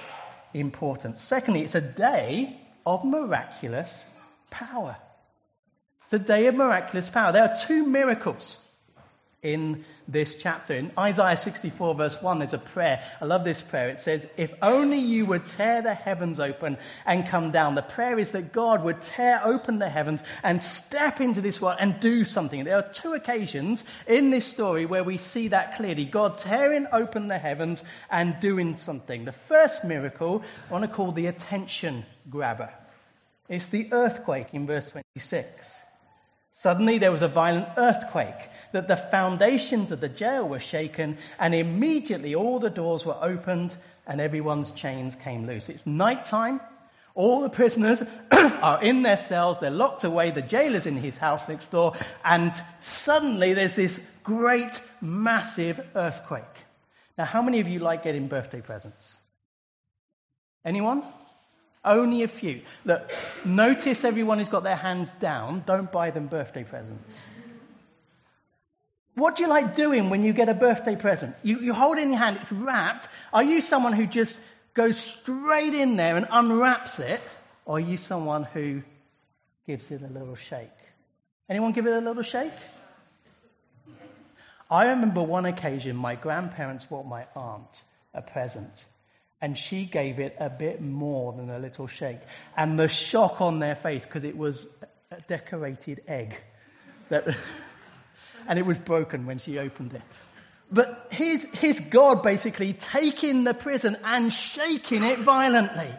importance. 0.54 1.22
Secondly, 1.22 1.62
it's 1.62 1.74
a 1.74 1.80
day 1.80 2.56
of 2.86 3.04
miraculous 3.04 4.04
power. 4.50 4.96
A 6.12 6.18
day 6.18 6.46
of 6.48 6.56
miraculous 6.56 7.08
power. 7.08 7.32
There 7.32 7.44
are 7.44 7.54
two 7.54 7.86
miracles 7.86 8.58
in 9.42 9.84
this 10.06 10.34
chapter. 10.34 10.74
In 10.74 10.90
Isaiah 10.98 11.36
64, 11.36 11.94
verse 11.94 12.20
1, 12.20 12.38
there's 12.40 12.54
a 12.54 12.58
prayer. 12.58 13.02
I 13.20 13.24
love 13.24 13.44
this 13.44 13.62
prayer. 13.62 13.88
It 13.88 14.00
says, 14.00 14.26
If 14.36 14.52
only 14.60 14.98
you 14.98 15.24
would 15.26 15.46
tear 15.46 15.82
the 15.82 15.94
heavens 15.94 16.38
open 16.38 16.76
and 17.06 17.28
come 17.28 17.50
down. 17.50 17.74
The 17.74 17.82
prayer 17.82 18.18
is 18.18 18.32
that 18.32 18.52
God 18.52 18.84
would 18.84 19.00
tear 19.02 19.40
open 19.44 19.78
the 19.78 19.88
heavens 19.88 20.22
and 20.42 20.62
step 20.62 21.20
into 21.20 21.40
this 21.40 21.60
world 21.60 21.78
and 21.80 22.00
do 22.00 22.24
something. 22.24 22.64
There 22.64 22.76
are 22.76 22.92
two 22.92 23.14
occasions 23.14 23.82
in 24.06 24.30
this 24.30 24.46
story 24.46 24.84
where 24.84 25.04
we 25.04 25.16
see 25.16 25.48
that 25.48 25.76
clearly 25.76 26.04
God 26.04 26.38
tearing 26.38 26.86
open 26.92 27.28
the 27.28 27.38
heavens 27.38 27.82
and 28.10 28.40
doing 28.40 28.76
something. 28.76 29.24
The 29.24 29.32
first 29.32 29.84
miracle 29.84 30.42
I 30.68 30.72
want 30.72 30.84
to 30.84 30.94
call 30.94 31.12
the 31.12 31.26
attention 31.26 32.04
grabber. 32.28 32.70
It's 33.48 33.66
the 33.66 33.88
earthquake 33.92 34.48
in 34.52 34.66
verse 34.66 34.90
26. 34.90 35.80
Suddenly 36.52 36.98
there 36.98 37.12
was 37.12 37.22
a 37.22 37.28
violent 37.28 37.68
earthquake, 37.76 38.48
that 38.72 38.88
the 38.88 38.96
foundations 38.96 39.92
of 39.92 40.00
the 40.00 40.08
jail 40.08 40.48
were 40.48 40.60
shaken, 40.60 41.18
and 41.38 41.54
immediately 41.54 42.34
all 42.34 42.58
the 42.58 42.70
doors 42.70 43.04
were 43.04 43.16
opened 43.20 43.76
and 44.06 44.20
everyone's 44.20 44.72
chains 44.72 45.14
came 45.14 45.46
loose. 45.46 45.68
It's 45.68 45.86
night 45.86 46.24
time. 46.24 46.60
All 47.14 47.42
the 47.42 47.48
prisoners 47.48 48.02
are 48.32 48.82
in 48.82 49.02
their 49.02 49.16
cells. 49.16 49.60
They're 49.60 49.70
locked 49.70 50.04
away. 50.04 50.30
The 50.30 50.42
jailer's 50.42 50.86
in 50.86 50.96
his 50.96 51.18
house 51.18 51.48
next 51.48 51.68
door. 51.68 51.94
And 52.24 52.52
suddenly 52.80 53.54
there's 53.54 53.76
this 53.76 54.00
great, 54.22 54.80
massive 55.00 55.80
earthquake. 55.94 56.44
Now, 57.18 57.24
how 57.24 57.42
many 57.42 57.60
of 57.60 57.68
you 57.68 57.80
like 57.80 58.02
getting 58.02 58.28
birthday 58.28 58.60
presents? 58.60 59.16
Anyone? 60.64 61.02
Only 61.84 62.22
a 62.22 62.28
few. 62.28 62.62
Look, 62.84 63.10
notice 63.44 64.04
everyone 64.04 64.38
who's 64.38 64.48
got 64.48 64.62
their 64.62 64.76
hands 64.76 65.10
down. 65.12 65.64
Don't 65.66 65.90
buy 65.90 66.10
them 66.10 66.26
birthday 66.26 66.64
presents. 66.64 67.24
What 69.14 69.36
do 69.36 69.42
you 69.42 69.48
like 69.48 69.74
doing 69.74 70.10
when 70.10 70.22
you 70.22 70.32
get 70.32 70.48
a 70.48 70.54
birthday 70.54 70.94
present? 70.94 71.34
You, 71.42 71.60
you 71.60 71.72
hold 71.72 71.98
it 71.98 72.02
in 72.02 72.10
your 72.10 72.18
hand, 72.18 72.38
it's 72.40 72.52
wrapped. 72.52 73.08
Are 73.32 73.42
you 73.42 73.60
someone 73.60 73.92
who 73.92 74.06
just 74.06 74.40
goes 74.74 74.98
straight 74.98 75.74
in 75.74 75.96
there 75.96 76.16
and 76.16 76.26
unwraps 76.30 77.00
it? 77.00 77.20
Or 77.64 77.76
are 77.76 77.80
you 77.80 77.96
someone 77.96 78.44
who 78.44 78.82
gives 79.66 79.90
it 79.90 80.02
a 80.02 80.06
little 80.06 80.36
shake? 80.36 80.68
Anyone 81.48 81.72
give 81.72 81.86
it 81.86 81.92
a 81.92 82.00
little 82.00 82.22
shake? 82.22 82.52
I 84.70 84.86
remember 84.86 85.22
one 85.22 85.46
occasion 85.46 85.96
my 85.96 86.14
grandparents 86.14 86.84
bought 86.84 87.06
my 87.06 87.26
aunt 87.34 87.82
a 88.14 88.22
present 88.22 88.84
and 89.40 89.56
she 89.56 89.86
gave 89.86 90.18
it 90.18 90.36
a 90.38 90.50
bit 90.50 90.80
more 90.80 91.32
than 91.32 91.50
a 91.50 91.58
little 91.58 91.86
shake. 91.86 92.20
And 92.56 92.78
the 92.78 92.88
shock 92.88 93.40
on 93.40 93.58
their 93.58 93.74
face, 93.74 94.04
because 94.04 94.24
it 94.24 94.36
was 94.36 94.66
a 95.10 95.20
decorated 95.22 96.02
egg, 96.06 96.36
that, 97.08 97.36
and 98.48 98.58
it 98.58 98.66
was 98.66 98.78
broken 98.78 99.26
when 99.26 99.38
she 99.38 99.58
opened 99.58 99.94
it. 99.94 100.02
But 100.70 101.08
here's, 101.10 101.42
here's 101.42 101.80
God 101.80 102.22
basically 102.22 102.74
taking 102.74 103.44
the 103.44 103.54
prison 103.54 103.96
and 104.04 104.32
shaking 104.32 105.02
it 105.02 105.18
violently, 105.20 105.92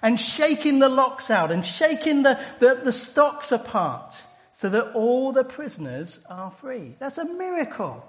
and 0.00 0.18
shaking 0.18 0.78
the 0.78 0.88
locks 0.88 1.30
out, 1.30 1.50
and 1.50 1.66
shaking 1.66 2.22
the, 2.22 2.40
the, 2.60 2.80
the 2.84 2.92
stocks 2.92 3.52
apart 3.52 4.20
so 4.52 4.68
that 4.68 4.92
all 4.92 5.32
the 5.32 5.44
prisoners 5.44 6.18
are 6.28 6.50
free. 6.50 6.94
That's 6.98 7.18
a 7.18 7.24
miracle. 7.24 8.04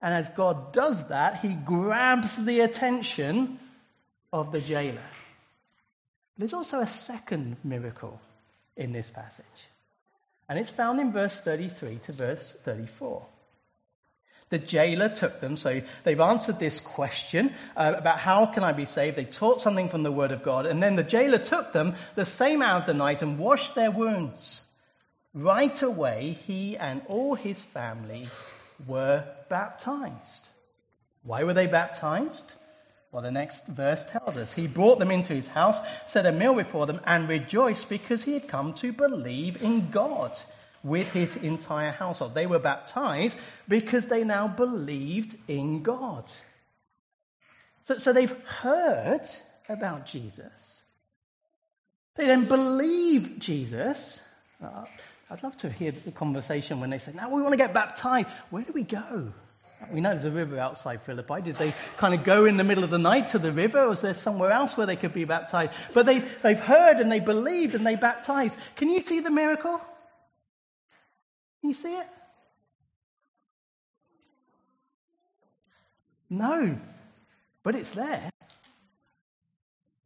And 0.00 0.14
as 0.14 0.28
God 0.30 0.72
does 0.72 1.08
that, 1.08 1.40
he 1.40 1.54
grabs 1.54 2.36
the 2.36 2.60
attention 2.60 3.58
of 4.32 4.52
the 4.52 4.60
jailer. 4.60 5.02
There's 6.36 6.54
also 6.54 6.80
a 6.80 6.86
second 6.86 7.56
miracle 7.64 8.20
in 8.76 8.92
this 8.92 9.10
passage. 9.10 9.44
And 10.48 10.58
it's 10.58 10.70
found 10.70 11.00
in 11.00 11.12
verse 11.12 11.40
33 11.40 11.98
to 12.04 12.12
verse 12.12 12.56
34. 12.64 13.26
The 14.50 14.58
jailer 14.58 15.10
took 15.10 15.40
them, 15.40 15.58
so 15.58 15.82
they've 16.04 16.20
answered 16.20 16.58
this 16.58 16.80
question 16.80 17.52
uh, 17.76 17.92
about 17.98 18.18
how 18.18 18.46
can 18.46 18.64
I 18.64 18.72
be 18.72 18.86
saved. 18.86 19.16
They 19.16 19.26
taught 19.26 19.60
something 19.60 19.90
from 19.90 20.04
the 20.04 20.12
Word 20.12 20.32
of 20.32 20.42
God, 20.42 20.64
and 20.64 20.82
then 20.82 20.96
the 20.96 21.02
jailer 21.02 21.38
took 21.38 21.74
them 21.74 21.96
the 22.14 22.24
same 22.24 22.62
hour 22.62 22.80
of 22.80 22.86
the 22.86 22.94
night 22.94 23.20
and 23.20 23.38
washed 23.38 23.74
their 23.74 23.90
wounds. 23.90 24.62
Right 25.34 25.82
away, 25.82 26.38
he 26.46 26.78
and 26.78 27.02
all 27.08 27.34
his 27.34 27.60
family 27.60 28.28
were 28.86 29.24
baptized. 29.48 30.48
Why 31.22 31.44
were 31.44 31.54
they 31.54 31.66
baptized? 31.66 32.52
Well, 33.10 33.22
the 33.22 33.30
next 33.30 33.66
verse 33.66 34.04
tells 34.04 34.36
us 34.36 34.52
he 34.52 34.66
brought 34.66 34.98
them 34.98 35.10
into 35.10 35.32
his 35.32 35.48
house, 35.48 35.80
set 36.06 36.26
a 36.26 36.32
meal 36.32 36.54
before 36.54 36.86
them, 36.86 37.00
and 37.04 37.28
rejoiced 37.28 37.88
because 37.88 38.22
he 38.22 38.34
had 38.34 38.48
come 38.48 38.74
to 38.74 38.92
believe 38.92 39.62
in 39.62 39.90
God 39.90 40.38
with 40.82 41.10
his 41.10 41.34
entire 41.36 41.90
household. 41.90 42.34
They 42.34 42.46
were 42.46 42.58
baptized 42.58 43.36
because 43.66 44.06
they 44.06 44.24
now 44.24 44.46
believed 44.46 45.36
in 45.48 45.82
God. 45.82 46.30
So, 47.82 47.98
so 47.98 48.12
they've 48.12 48.38
heard 48.44 49.26
about 49.68 50.06
Jesus. 50.06 50.82
They 52.16 52.26
then 52.26 52.46
believe 52.46 53.38
Jesus. 53.38 54.20
Uh, 54.62 54.84
I'd 55.30 55.42
love 55.42 55.56
to 55.58 55.70
hear 55.70 55.92
the 55.92 56.10
conversation 56.10 56.80
when 56.80 56.90
they 56.90 56.98
say, 56.98 57.12
now 57.12 57.28
we 57.28 57.42
want 57.42 57.52
to 57.52 57.58
get 57.58 57.74
baptized. 57.74 58.28
Where 58.50 58.62
do 58.62 58.72
we 58.72 58.82
go? 58.82 59.32
We 59.92 60.00
know 60.00 60.10
there's 60.10 60.24
a 60.24 60.30
river 60.30 60.58
outside 60.58 61.02
Philippi. 61.02 61.42
Did 61.42 61.56
they 61.56 61.74
kind 61.98 62.14
of 62.14 62.24
go 62.24 62.46
in 62.46 62.56
the 62.56 62.64
middle 62.64 62.82
of 62.82 62.90
the 62.90 62.98
night 62.98 63.30
to 63.30 63.38
the 63.38 63.52
river, 63.52 63.80
or 63.80 63.90
was 63.90 64.00
there 64.00 64.14
somewhere 64.14 64.50
else 64.50 64.76
where 64.76 64.86
they 64.86 64.96
could 64.96 65.14
be 65.14 65.24
baptized? 65.24 65.72
But 65.94 66.06
they, 66.06 66.24
they've 66.42 66.58
heard 66.58 66.98
and 66.98 67.12
they 67.12 67.20
believed 67.20 67.74
and 67.74 67.86
they 67.86 67.94
baptized. 67.94 68.58
Can 68.76 68.88
you 68.88 69.00
see 69.02 69.20
the 69.20 69.30
miracle? 69.30 69.80
Can 71.60 71.68
you 71.68 71.74
see 71.74 71.94
it? 71.94 72.06
No, 76.30 76.78
but 77.62 77.74
it's 77.74 77.92
there. 77.92 78.30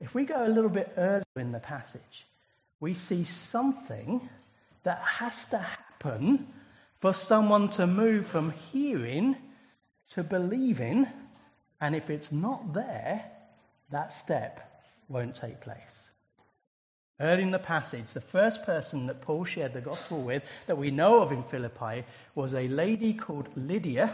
If 0.00 0.14
we 0.14 0.24
go 0.24 0.44
a 0.44 0.48
little 0.48 0.70
bit 0.70 0.92
earlier 0.96 1.24
in 1.36 1.52
the 1.52 1.60
passage, 1.60 2.26
we 2.80 2.94
see 2.94 3.24
something 3.24 4.28
that 4.84 4.98
has 4.98 5.44
to 5.46 5.58
happen 5.58 6.46
for 7.00 7.12
someone 7.12 7.68
to 7.70 7.86
move 7.86 8.26
from 8.26 8.52
hearing 8.72 9.36
to 10.10 10.22
believing, 10.22 11.06
and 11.80 11.94
if 11.94 12.10
it's 12.10 12.32
not 12.32 12.74
there, 12.74 13.24
that 13.90 14.12
step 14.12 14.82
won't 15.08 15.34
take 15.34 15.60
place. 15.60 16.10
Early 17.20 17.42
in 17.42 17.50
the 17.50 17.58
passage, 17.58 18.06
the 18.12 18.20
first 18.20 18.64
person 18.64 19.06
that 19.06 19.20
Paul 19.22 19.44
shared 19.44 19.74
the 19.74 19.80
gospel 19.80 20.22
with 20.22 20.42
that 20.66 20.78
we 20.78 20.90
know 20.90 21.20
of 21.20 21.30
in 21.30 21.44
Philippi 21.44 22.04
was 22.34 22.54
a 22.54 22.66
lady 22.68 23.14
called 23.14 23.48
Lydia 23.54 24.12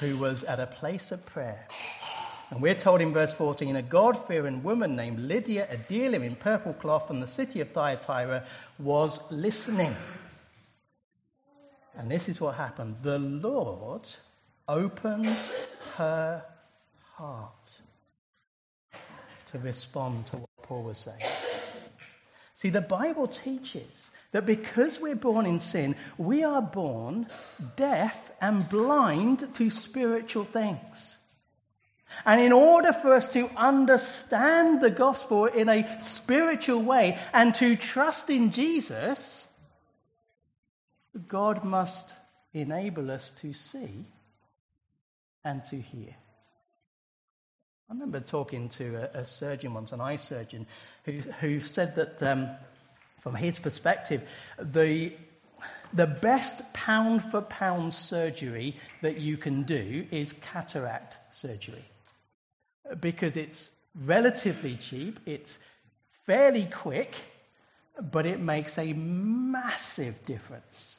who 0.00 0.16
was 0.16 0.42
at 0.44 0.58
a 0.58 0.66
place 0.66 1.12
of 1.12 1.24
prayer. 1.26 1.68
And 2.50 2.60
we're 2.60 2.74
told 2.74 3.00
in 3.00 3.12
verse 3.12 3.32
14 3.32 3.76
a 3.76 3.82
God 3.82 4.26
fearing 4.26 4.64
woman 4.64 4.96
named 4.96 5.20
Lydia, 5.20 5.68
a 5.70 5.76
dealer 5.76 6.22
in 6.22 6.34
purple 6.34 6.72
cloth 6.72 7.06
from 7.06 7.20
the 7.20 7.28
city 7.28 7.60
of 7.60 7.70
Thyatira, 7.70 8.44
was 8.78 9.20
listening. 9.30 9.94
And 11.96 12.10
this 12.10 12.28
is 12.28 12.40
what 12.40 12.56
happened 12.56 12.96
the 13.02 13.18
Lord 13.20 14.08
opened 14.66 15.36
her 15.96 16.44
heart 17.14 17.80
to 19.52 19.58
respond 19.58 20.26
to 20.28 20.38
what 20.38 20.62
Paul 20.62 20.82
was 20.82 20.98
saying. 20.98 21.22
See, 22.54 22.70
the 22.70 22.80
Bible 22.80 23.26
teaches 23.28 24.10
that 24.32 24.44
because 24.44 25.00
we're 25.00 25.16
born 25.16 25.46
in 25.46 25.60
sin, 25.60 25.96
we 26.18 26.44
are 26.44 26.62
born 26.62 27.28
deaf 27.76 28.18
and 28.40 28.68
blind 28.68 29.54
to 29.54 29.70
spiritual 29.70 30.44
things. 30.44 31.16
And 32.24 32.40
in 32.40 32.52
order 32.52 32.92
for 32.92 33.14
us 33.14 33.28
to 33.30 33.48
understand 33.56 34.80
the 34.80 34.90
gospel 34.90 35.46
in 35.46 35.68
a 35.68 36.00
spiritual 36.00 36.82
way 36.82 37.18
and 37.32 37.54
to 37.56 37.76
trust 37.76 38.30
in 38.30 38.50
Jesus, 38.50 39.46
God 41.28 41.64
must 41.64 42.08
enable 42.52 43.10
us 43.10 43.30
to 43.40 43.52
see 43.52 44.04
and 45.44 45.64
to 45.64 45.76
hear. 45.76 46.14
I 47.88 47.94
remember 47.94 48.20
talking 48.20 48.68
to 48.70 48.96
a, 48.96 49.20
a 49.20 49.26
surgeon 49.26 49.74
once, 49.74 49.92
an 49.92 50.00
eye 50.00 50.16
surgeon, 50.16 50.66
who, 51.04 51.12
who 51.40 51.60
said 51.60 51.96
that 51.96 52.22
um, 52.22 52.48
from 53.22 53.34
his 53.34 53.58
perspective, 53.58 54.22
the, 54.58 55.12
the 55.92 56.06
best 56.06 56.72
pound 56.72 57.24
for 57.24 57.40
pound 57.40 57.94
surgery 57.94 58.76
that 59.02 59.18
you 59.18 59.36
can 59.36 59.64
do 59.64 60.06
is 60.12 60.32
cataract 60.32 61.16
surgery 61.30 61.84
because 63.00 63.36
it's 63.36 63.70
relatively 63.94 64.76
cheap, 64.76 65.20
it's 65.26 65.58
fairly 66.26 66.66
quick, 66.66 67.14
but 68.00 68.26
it 68.26 68.40
makes 68.40 68.78
a 68.78 68.92
massive 68.92 70.24
difference. 70.26 70.98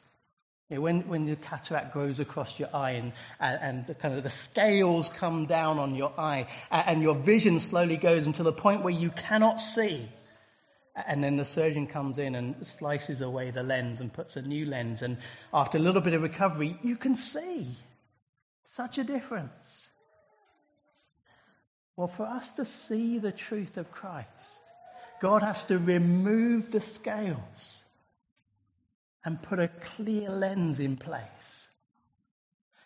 When, 0.70 1.10
when 1.10 1.26
the 1.26 1.36
cataract 1.36 1.92
grows 1.92 2.22
across 2.22 2.58
your 2.58 2.74
eye 2.74 2.92
and, 2.92 3.12
and, 3.42 3.60
and, 3.62 3.88
the 3.88 3.94
kind 3.94 4.18
of 4.18 4.24
the 4.24 4.30
scales 4.30 5.10
come 5.10 5.46
down 5.46 5.80
on 5.80 5.96
your 5.96 6.18
eye 6.18 6.48
and, 6.70 6.88
and 6.88 7.02
your 7.02 7.16
vision 7.16 7.60
slowly 7.60 7.98
goes 7.98 8.26
until 8.26 8.46
the 8.46 8.54
point 8.54 8.82
where 8.82 8.94
you 8.94 9.10
cannot 9.10 9.60
see. 9.60 10.08
And 10.96 11.22
then 11.22 11.36
the 11.36 11.44
surgeon 11.44 11.88
comes 11.88 12.20
in 12.20 12.36
and 12.36 12.66
slices 12.66 13.20
away 13.20 13.52
the 13.52 13.64
lens 13.64 14.00
and 14.00 14.14
puts 14.14 14.38
a 14.38 14.42
new 14.42 14.66
lens. 14.66 15.02
And 15.02 15.18
after 15.54 15.78
a 15.78 15.82
little 15.82 16.02
bit 16.02 16.14
of 16.14 16.22
recovery, 16.22 16.78
you 16.84 16.96
can 16.96 17.16
see 17.16 17.68
such 18.64 18.98
a 18.98 19.04
difference. 19.04 19.90
Well, 21.96 22.08
for 22.08 22.26
us 22.26 22.54
to 22.54 22.66
see 22.66 23.20
the 23.20 23.32
truth 23.32 23.78
of 23.78 23.92
Christ, 23.92 24.62
God 25.22 25.42
has 25.42 25.64
to 25.66 25.78
remove 25.78 26.72
the 26.72 26.82
scales 26.82 27.84
and 29.24 29.42
put 29.42 29.60
a 29.60 29.68
clear 29.68 30.30
lens 30.30 30.80
in 30.80 30.98
place. 30.98 31.68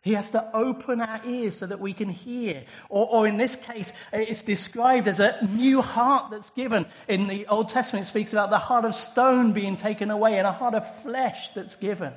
He 0.01 0.13
has 0.13 0.29
to 0.31 0.55
open 0.55 1.01
our 1.01 1.25
ears 1.25 1.57
so 1.57 1.65
that 1.65 1.79
we 1.79 1.93
can 1.93 2.09
hear. 2.09 2.65
Or, 2.89 3.07
or, 3.09 3.27
in 3.27 3.37
this 3.37 3.55
case, 3.55 3.91
it's 4.13 4.43
described 4.43 5.07
as 5.07 5.19
a 5.19 5.47
new 5.49 5.81
heart 5.81 6.29
that's 6.29 6.51
given. 6.51 6.85
In 7.07 7.25
the 7.25 7.47
Old 7.47 7.69
Testament, 7.69 8.05
it 8.05 8.09
speaks 8.09 8.31
about 8.31 8.51
the 8.51 8.59
heart 8.59 8.85
of 8.85 8.93
stone 8.93 9.53
being 9.53 9.77
taken 9.77 10.11
away 10.11 10.37
and 10.37 10.45
a 10.45 10.51
heart 10.51 10.75
of 10.75 11.01
flesh 11.01 11.49
that's 11.55 11.75
given. 11.77 12.13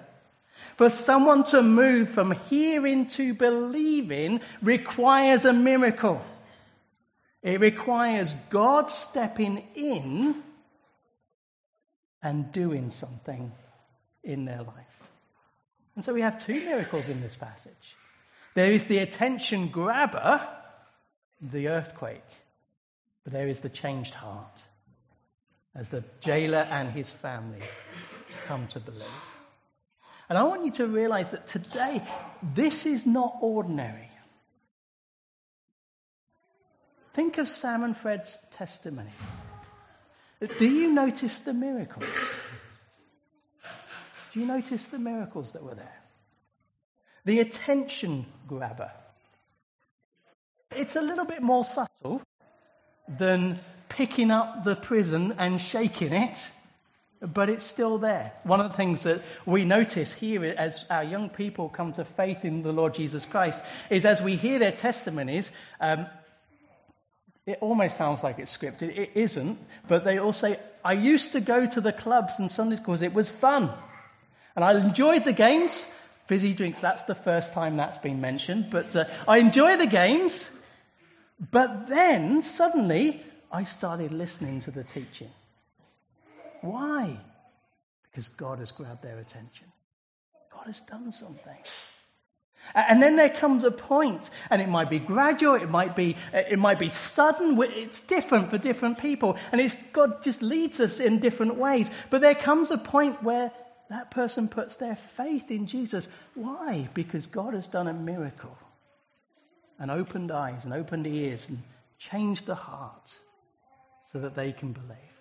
For 0.77 0.91
someone 0.91 1.45
to 1.45 1.63
move 1.63 2.11
from 2.11 2.33
hearing 2.51 3.07
to 3.07 3.33
believing 3.33 4.43
requires 4.61 5.47
a 5.47 5.55
miracle. 5.55 6.21
It 7.43 7.61
requires 7.61 8.35
God 8.51 8.91
stepping 8.91 9.63
in 9.75 10.43
and 12.23 12.51
doing 12.53 12.91
something 12.91 13.53
in 14.25 14.45
their 14.45 14.63
life. 14.63 14.75
And 15.95 16.05
so 16.05 16.13
we 16.13 16.21
have 16.21 16.45
two 16.45 16.61
miracles 16.61 17.09
in 17.09 17.21
this 17.21 17.37
passage. 17.37 17.73
There 18.55 18.73
is 18.73 18.87
the 18.87 18.99
attention 18.99 19.69
grabber, 19.69 20.47
the 21.41 21.69
earthquake, 21.69 22.23
but 23.25 23.33
there 23.33 23.49
is 23.49 23.61
the 23.61 23.69
changed 23.69 24.15
heart 24.15 24.63
as 25.75 25.91
the 25.91 26.03
jailer 26.21 26.67
and 26.71 26.91
his 26.91 27.09
family 27.09 27.61
come 28.47 28.67
to 28.69 28.81
believe. 28.81 29.03
And 30.29 30.37
I 30.37 30.43
want 30.43 30.65
you 30.65 30.73
to 30.73 30.87
realize 30.87 31.31
that 31.31 31.47
today, 31.47 32.03
this 32.55 32.85
is 32.85 33.07
not 33.07 33.37
ordinary. 33.41 34.08
Think 37.19 37.39
of 37.39 37.49
Sam 37.49 37.83
and 37.83 37.97
Fred's 37.97 38.39
testimony. 38.53 39.11
Do 40.57 40.69
you 40.69 40.93
notice 40.93 41.41
the 41.41 41.53
miracles? 41.53 42.07
Do 44.33 44.39
you 44.39 44.47
notice 44.47 44.87
the 44.87 45.01
miracles 45.01 45.51
that 45.55 45.65
were 45.65 45.75
there? 45.75 46.01
The 47.25 47.41
attention 47.41 48.25
grabber. 48.47 48.93
It's 50.71 50.95
a 50.95 51.03
little 51.03 51.25
bit 51.25 51.43
more 51.43 51.65
subtle 51.65 52.23
than 53.09 53.59
picking 53.89 54.31
up 54.31 54.63
the 54.63 54.77
prison 54.77 55.35
and 55.39 55.61
shaking 55.61 56.13
it, 56.13 56.39
but 57.21 57.51
it's 57.51 57.67
still 57.67 57.99
there. 57.99 58.33
One 58.45 58.61
of 58.61 58.71
the 58.71 58.77
things 58.77 59.03
that 59.03 59.23
we 59.45 59.65
notice 59.65 60.13
here 60.13 60.45
as 60.57 60.85
our 60.89 61.03
young 61.03 61.31
people 61.31 61.69
come 61.69 61.95
to 61.95 62.05
faith 62.05 62.45
in 62.45 62.63
the 62.63 62.73
Lord 62.73 62.95
Jesus 62.95 63.27
Christ 63.27 63.61
is 63.91 64.05
as 64.05 64.23
we 64.23 64.37
hear 64.37 64.61
their 64.61 64.71
testimonies, 64.71 65.51
um, 65.81 66.07
it 67.49 67.59
almost 67.63 67.97
sounds 67.97 68.23
like 68.23 68.39
it's 68.39 68.55
scripted. 68.55 68.97
It 68.97 69.13
isn't, 69.15 69.59
but 69.89 70.05
they 70.05 70.19
all 70.19 70.33
say, 70.33 70.59
I 70.85 70.93
used 70.93 71.33
to 71.33 71.41
go 71.41 71.67
to 71.67 71.81
the 71.81 71.93
clubs 71.93 72.39
and 72.39 72.51
Sunday 72.51 72.77
schools, 72.77 73.03
it 73.03 73.15
was 73.15 73.31
fun. 73.31 73.71
And 74.55 74.65
I 74.65 74.79
enjoyed 74.79 75.25
the 75.25 75.33
games. 75.33 75.87
Fizzy 76.27 76.53
drinks, 76.53 76.81
that's 76.81 77.05
the 77.05 77.15
first 77.15 77.55
time 77.55 77.79
that's 77.79 77.97
been 77.97 78.21
mentioned, 78.21 78.67
but 78.71 78.95
uh, 78.95 79.07
I 79.27 79.39
enjoy 79.39 79.79
the 79.79 79.87
games. 79.87 80.51
But 81.51 81.87
then 81.89 82.43
suddenly 82.43 83.23
I 83.51 83.65
started 83.65 84.13
listening 84.13 84.61
to 84.61 84.71
the 84.71 84.85
teaching. 84.85 85.31
Why? 86.61 87.17
Because 88.03 88.29
God 88.29 88.59
has 88.59 88.73
grabbed 88.73 89.03
their 89.03 89.19
attention. 89.19 89.73
God 90.53 90.67
has 90.67 90.81
done 90.81 91.13
something. 91.13 91.57
And 92.75 93.03
then 93.03 93.17
there 93.17 93.31
comes 93.31 93.65
a 93.65 93.71
point, 93.71 94.31
and 94.51 94.61
it 94.63 94.69
might 94.69 94.91
be 94.91 94.99
gradual, 94.99 95.55
it 95.55 95.71
might 95.71 95.97
be, 95.97 96.17
uh, 96.33 96.43
it 96.51 96.59
might 96.59 96.79
be 96.79 96.89
sudden, 96.89 97.61
it's 97.61 98.03
different 98.03 98.51
for 98.51 98.59
different 98.59 98.99
people, 98.99 99.37
and 99.53 99.61
it's, 99.61 99.77
God 99.93 100.23
just 100.23 100.43
leads 100.43 100.81
us 100.81 101.01
in 101.01 101.19
different 101.19 101.57
ways. 101.57 101.91
But 102.11 102.21
there 102.21 102.35
comes 102.35 102.71
a 102.71 102.79
point 102.79 103.23
where 103.23 103.53
that 103.91 104.11
person 104.11 104.49
puts 104.49 104.77
their 104.77 104.97
faith 104.97 105.51
in 105.51 105.67
Jesus. 105.67 106.09
Why? 106.35 106.89
Because 106.95 107.27
God 107.27 107.55
has 107.55 107.67
done 107.67 107.89
a 107.89 107.95
miracle 107.95 108.57
and 109.79 109.91
opened 109.91 110.31
eyes 110.31 110.65
and 110.65 110.75
opened 110.75 111.07
ears 111.07 111.49
and 111.49 111.59
changed 111.99 112.47
the 112.47 112.55
heart 112.55 113.17
so 114.13 114.21
that 114.21 114.35
they 114.35 114.53
can 114.53 114.73
believe. 114.73 115.18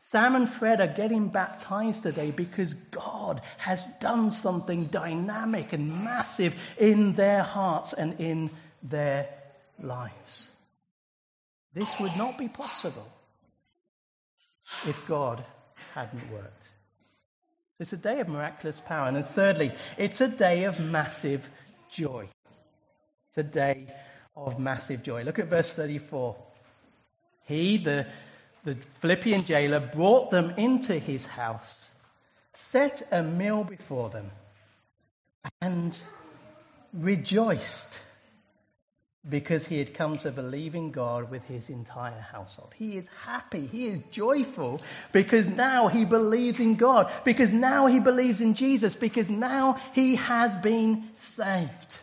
Sam 0.00 0.36
and 0.36 0.48
Fred 0.48 0.80
are 0.80 0.86
getting 0.86 1.28
baptized 1.28 2.02
today 2.02 2.30
because 2.30 2.74
God 2.74 3.40
has 3.58 3.84
done 4.00 4.30
something 4.30 4.84
dynamic 4.84 5.72
and 5.72 6.04
massive 6.04 6.54
in 6.78 7.14
their 7.14 7.42
hearts 7.42 7.92
and 7.92 8.20
in 8.20 8.50
their 8.82 9.28
lives. 9.82 10.48
This 11.74 11.92
would 12.00 12.16
not 12.16 12.38
be 12.38 12.48
possible 12.48 13.06
if 14.86 14.96
God 15.06 15.44
hadn't 15.94 16.32
worked. 16.32 16.70
So 17.76 17.82
it's 17.82 17.92
a 17.92 17.98
day 17.98 18.20
of 18.20 18.28
miraculous 18.28 18.80
power. 18.80 19.08
And 19.08 19.16
then 19.16 19.24
thirdly, 19.24 19.72
it's 19.98 20.20
a 20.20 20.28
day 20.28 20.64
of 20.64 20.80
massive 20.80 21.46
joy. 21.90 22.28
It's 23.28 23.38
a 23.38 23.42
day 23.42 23.88
of 24.34 24.58
massive 24.58 25.02
joy. 25.02 25.24
Look 25.24 25.38
at 25.38 25.48
verse 25.48 25.74
34. 25.74 26.36
He, 27.44 27.76
the, 27.76 28.06
the 28.66 28.76
Philippian 28.96 29.44
jailer, 29.44 29.78
brought 29.80 30.30
them 30.30 30.50
into 30.58 30.98
his 30.98 31.24
house, 31.24 31.88
set 32.52 33.00
a 33.12 33.22
meal 33.22 33.62
before 33.62 34.10
them, 34.10 34.30
and 35.62 35.98
rejoiced 36.92 38.00
because 39.28 39.66
he 39.66 39.78
had 39.78 39.94
come 39.94 40.18
to 40.18 40.32
believe 40.32 40.74
in 40.74 40.90
God 40.90 41.30
with 41.30 41.44
his 41.44 41.70
entire 41.70 42.20
household. 42.20 42.74
He 42.76 42.96
is 42.96 43.08
happy. 43.24 43.66
He 43.66 43.86
is 43.86 44.00
joyful 44.10 44.80
because 45.12 45.46
now 45.46 45.86
he 45.86 46.04
believes 46.04 46.58
in 46.58 46.74
God, 46.74 47.12
because 47.24 47.52
now 47.52 47.86
he 47.86 48.00
believes 48.00 48.40
in 48.40 48.54
Jesus, 48.54 48.96
because 48.96 49.30
now 49.30 49.80
he 49.94 50.16
has 50.16 50.54
been 50.56 51.08
saved. 51.16 51.98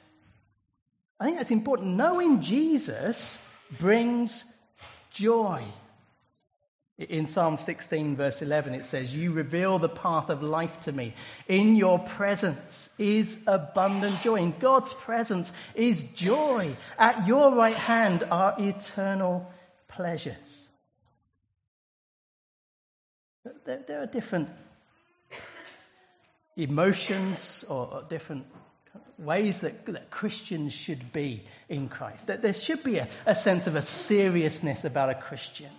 I 1.19 1.25
think 1.25 1.37
that's 1.37 1.51
important. 1.51 1.95
Knowing 1.95 2.41
Jesus 2.41 3.37
brings 3.79 4.45
joy. 5.11 5.63
In 6.99 7.25
Psalm 7.25 7.57
16, 7.57 8.15
verse 8.15 8.43
11, 8.43 8.75
it 8.75 8.85
says, 8.85 9.13
You 9.13 9.31
reveal 9.31 9.79
the 9.79 9.89
path 9.89 10.29
of 10.29 10.43
life 10.43 10.81
to 10.81 10.91
me. 10.91 11.15
In 11.47 11.75
your 11.75 11.97
presence 11.97 12.87
is 12.99 13.35
abundant 13.47 14.21
joy. 14.21 14.35
In 14.35 14.53
God's 14.59 14.93
presence 14.93 15.51
is 15.73 16.03
joy. 16.03 16.75
At 16.99 17.25
your 17.25 17.55
right 17.55 17.75
hand 17.75 18.23
are 18.29 18.55
eternal 18.59 19.51
pleasures. 19.87 20.67
There, 23.65 24.03
are 24.03 24.05
different 24.05 24.49
emotions 26.55 27.65
or 27.67 28.03
different 28.07 28.45
ways 29.17 29.61
that, 29.61 29.85
that, 29.87 30.11
Christians 30.11 30.73
should 30.73 31.11
be 31.11 31.43
in 31.67 31.89
Christ. 31.89 32.27
That 32.27 32.43
there 32.43 32.53
should 32.53 32.83
be 32.83 32.99
a, 32.99 33.09
a 33.25 33.33
sense 33.33 33.65
of 33.65 33.75
a 33.75 33.81
seriousness 33.81 34.85
about 34.85 35.09
a 35.09 35.15
Christian. 35.15 35.71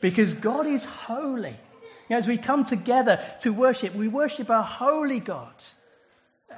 Because 0.00 0.34
God 0.34 0.66
is 0.66 0.84
holy. 0.84 1.50
You 1.50 2.10
know, 2.10 2.16
as 2.18 2.28
we 2.28 2.38
come 2.38 2.64
together 2.64 3.24
to 3.40 3.52
worship, 3.52 3.94
we 3.94 4.08
worship 4.08 4.50
our 4.50 4.62
holy 4.62 5.20
God. 5.20 5.54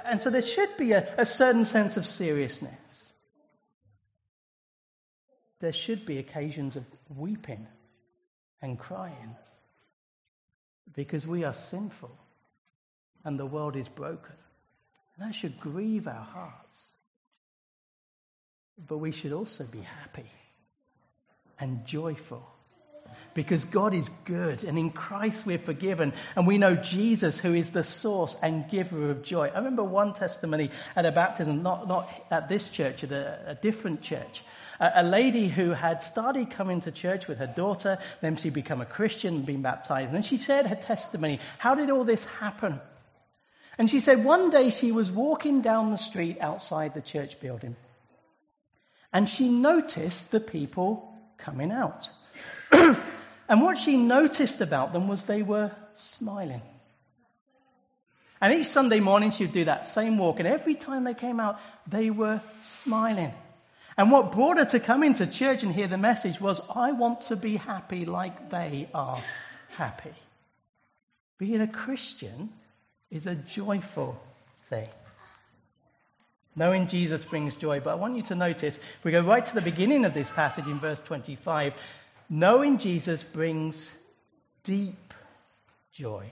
And 0.05 0.20
so 0.20 0.31
there 0.31 0.42
should 0.42 0.77
be 0.77 0.92
a, 0.92 1.14
a 1.18 1.27
certain 1.27 1.64
sense 1.64 1.96
of 1.96 2.05
seriousness. 2.05 3.12
There 5.61 5.72
should 5.72 6.07
be 6.07 6.18
occasions 6.18 6.77
of 6.77 6.85
weeping 7.09 7.66
and 8.62 8.79
crying 8.79 9.35
because 10.94 11.27
we 11.27 11.44
are 11.44 11.55
sinful 11.55 12.16
and 13.24 13.38
the 13.38 13.46
world 13.46 13.77
is 13.77 13.88
broken. 13.88 14.35
And 15.16 15.29
that 15.29 15.35
should 15.35 15.59
grieve 15.59 16.07
our 16.07 16.24
hearts. 16.24 16.92
But 18.87 18.98
we 18.98 19.11
should 19.11 19.33
also 19.33 19.64
be 19.64 19.81
happy 19.81 20.31
and 21.59 21.85
joyful 21.85 22.46
because 23.34 23.64
God 23.64 23.94
is 23.94 24.08
good 24.24 24.64
and 24.64 24.78
in 24.78 24.90
Christ 24.90 25.46
we're 25.46 25.58
forgiven 25.58 26.12
and 26.36 26.46
we 26.46 26.58
know 26.58 26.74
Jesus 26.74 27.38
who 27.38 27.54
is 27.54 27.70
the 27.70 27.84
source 27.84 28.36
and 28.42 28.68
giver 28.68 29.10
of 29.10 29.22
joy. 29.22 29.48
I 29.48 29.58
remember 29.58 29.84
one 29.84 30.14
testimony 30.14 30.70
at 30.96 31.06
a 31.06 31.12
baptism, 31.12 31.62
not, 31.62 31.88
not 31.88 32.10
at 32.30 32.48
this 32.48 32.68
church, 32.68 33.04
at 33.04 33.12
a, 33.12 33.50
a 33.50 33.54
different 33.54 34.02
church. 34.02 34.42
A, 34.80 34.92
a, 34.96 35.02
lady 35.02 35.48
who 35.48 35.70
had 35.70 36.02
started 36.02 36.50
coming 36.50 36.80
to 36.82 36.90
church 36.90 37.28
with 37.28 37.38
her 37.38 37.46
daughter, 37.46 37.98
then 38.20 38.36
she 38.36 38.50
became 38.50 38.80
a 38.80 38.86
Christian 38.86 39.36
and 39.36 39.46
been 39.46 39.62
baptized. 39.62 40.08
And 40.08 40.16
then 40.16 40.22
she 40.22 40.38
shared 40.38 40.66
her 40.66 40.76
testimony. 40.76 41.40
How 41.58 41.74
did 41.74 41.90
all 41.90 42.04
this 42.04 42.24
happen? 42.24 42.80
And 43.76 43.88
she 43.88 44.00
said 44.00 44.24
one 44.24 44.50
day 44.50 44.70
she 44.70 44.92
was 44.92 45.10
walking 45.10 45.62
down 45.62 45.90
the 45.90 45.98
street 45.98 46.38
outside 46.40 46.94
the 46.94 47.00
church 47.00 47.40
building 47.40 47.76
and 49.12 49.28
she 49.28 49.48
noticed 49.48 50.30
the 50.30 50.40
people 50.40 51.14
coming 51.38 51.72
out. 51.72 52.10
And 53.48 53.62
what 53.62 53.78
she 53.78 53.96
noticed 53.96 54.61
about 54.61 54.92
them 54.92 55.08
was 55.08 55.24
they 55.24 55.42
were 55.42 55.72
smiling. 55.94 56.62
And 58.40 58.52
each 58.52 58.66
Sunday 58.66 59.00
morning 59.00 59.30
she 59.30 59.44
would 59.44 59.52
do 59.52 59.64
that 59.64 59.87
same 59.87 60.18
walk, 60.18 60.38
and 60.38 60.46
every 60.46 60.74
time 60.74 61.04
they 61.04 61.14
came 61.14 61.40
out, 61.40 61.58
they 61.87 62.11
were 62.11 62.40
smiling. 62.61 63.32
And 63.96 64.12
what 64.12 64.30
brought 64.30 64.58
her 64.58 64.64
to 64.66 64.80
come 64.80 65.02
into 65.02 65.26
church 65.26 65.64
and 65.64 65.74
hear 65.74 65.88
the 65.88 65.98
message 65.98 66.40
was, 66.40 66.61
I 66.72 66.92
want 66.92 67.22
to 67.22 67.37
be 67.37 67.56
happy 67.56 68.04
like 68.04 68.50
they 68.50 68.88
are 68.94 69.20
happy. 69.76 70.14
Being 71.38 71.61
a 71.61 71.66
Christian 71.66 72.50
is 73.11 73.26
a 73.26 73.34
joyful 73.34 74.20
thing. 74.70 74.88
Knowing 76.54 76.87
Jesus 76.87 77.24
brings 77.24 77.56
joy. 77.56 77.80
But 77.80 77.90
I 77.90 77.94
want 77.94 78.16
you 78.16 78.22
to 78.24 78.34
notice, 78.34 78.76
if 78.76 79.04
we 79.04 79.11
go 79.11 79.20
right 79.20 79.44
to 79.44 79.54
the 79.54 79.61
beginning 79.62 80.04
of 80.04 80.14
this 80.14 80.30
passage 80.30 80.66
in 80.66 80.78
verse 80.78 81.00
25, 81.00 81.74
Knowing 82.30 82.78
Jesus 82.78 83.24
brings 83.24 83.90
deep 84.62 85.14
joy. 85.92 86.30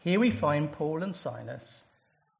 Here 0.00 0.18
we 0.18 0.30
find 0.30 0.72
Paul 0.72 1.04
and 1.04 1.14
Silas 1.14 1.84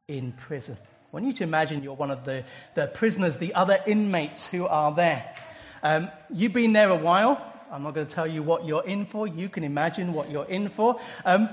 in 0.09 0.33
prison. 0.33 0.77
I 0.81 1.07
want 1.13 1.27
you 1.27 1.33
to 1.35 1.45
imagine 1.45 1.83
you're 1.85 1.95
one 1.95 2.11
of 2.11 2.25
the, 2.25 2.45
the 2.75 2.89
prisoners, 2.89 3.39
the 3.39 3.55
other 3.55 3.79
inmates 3.87 4.45
who 4.45 4.67
are 4.67 4.93
there. 4.93 5.35
Um, 5.83 6.11
you've 6.35 6.53
been 6.53 6.73
there 6.73 6.89
a 6.89 6.97
while. 6.97 7.41
I'm 7.71 7.85
not 7.85 7.95
going 7.95 8.07
to 8.07 8.15
tell 8.15 8.27
you 8.27 8.43
what 8.43 8.67
you're 8.67 8.85
in 8.85 9.07
for. 9.07 9.29
You 9.29 9.49
can 9.49 9.63
imagine 9.63 10.13
what 10.13 10.31
you're 10.31 10.47
in 10.47 10.71
for. 10.71 11.01
Um, 11.25 11.49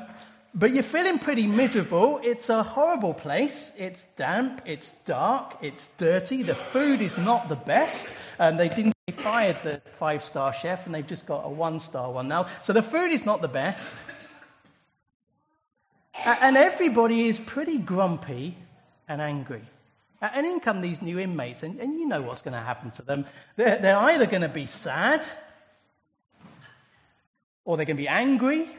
but 0.56 0.74
you're 0.74 0.84
feeling 0.84 1.20
pretty 1.20 1.46
miserable. 1.46 2.20
It's 2.24 2.50
a 2.50 2.64
horrible 2.64 3.14
place. 3.14 3.72
It's 3.78 4.06
damp. 4.16 4.62
It's 4.66 4.92
dark. 5.06 5.58
It's 5.62 5.88
dirty. 5.98 6.44
The 6.44 6.56
food 6.56 7.02
is 7.02 7.18
not 7.18 7.50
the 7.50 7.56
best. 7.56 8.08
And 8.40 8.60
they 8.60 8.70
didn't 8.70 8.95
fired 9.26 9.58
the 9.64 9.82
five 9.98 10.24
star 10.24 10.54
chef 10.54 10.86
and 10.86 10.94
they've 10.94 11.08
just 11.08 11.26
got 11.26 11.44
a 11.46 11.50
one 11.50 11.80
star 11.80 12.12
one 12.12 12.28
now. 12.28 12.46
So 12.62 12.74
the 12.74 12.84
food 12.84 13.12
is 13.12 13.26
not 13.26 13.42
the 13.42 13.48
best. 13.48 13.98
And 16.24 16.56
everybody 16.56 17.28
is 17.28 17.40
pretty 17.40 17.80
grumpy 17.80 18.56
and 19.08 19.20
angry. 19.20 19.64
And 20.22 20.46
in 20.46 20.60
come 20.60 20.82
these 20.82 21.02
new 21.02 21.18
inmates, 21.18 21.64
and, 21.64 21.80
and 21.80 21.96
you 21.96 22.08
know 22.08 22.22
what's 22.22 22.44
going 22.44 22.54
to 22.54 22.60
happen 22.60 22.92
to 22.92 23.02
them. 23.02 23.26
They're, 23.56 23.80
they're 23.80 23.98
either 23.98 24.28
going 24.28 24.44
to 24.44 24.50
be 24.50 24.68
sad 24.68 25.26
or 27.66 27.78
they 27.78 27.86
can 27.86 27.98
be 27.98 28.08
angry, 28.08 28.70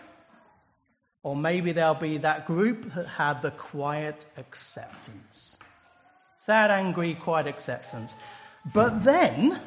or 1.25 1.35
maybe 1.35 1.73
there'll 1.73 1.95
be 1.95 2.19
that 2.19 2.47
group 2.47 2.95
that 2.95 3.07
had 3.09 3.43
the 3.43 3.51
quiet 3.51 4.25
acceptance. 4.37 5.57
Sad, 6.45 6.71
angry, 6.71 7.15
quiet 7.15 7.49
acceptance. 7.49 8.15
But 8.73 9.03
then 9.03 9.61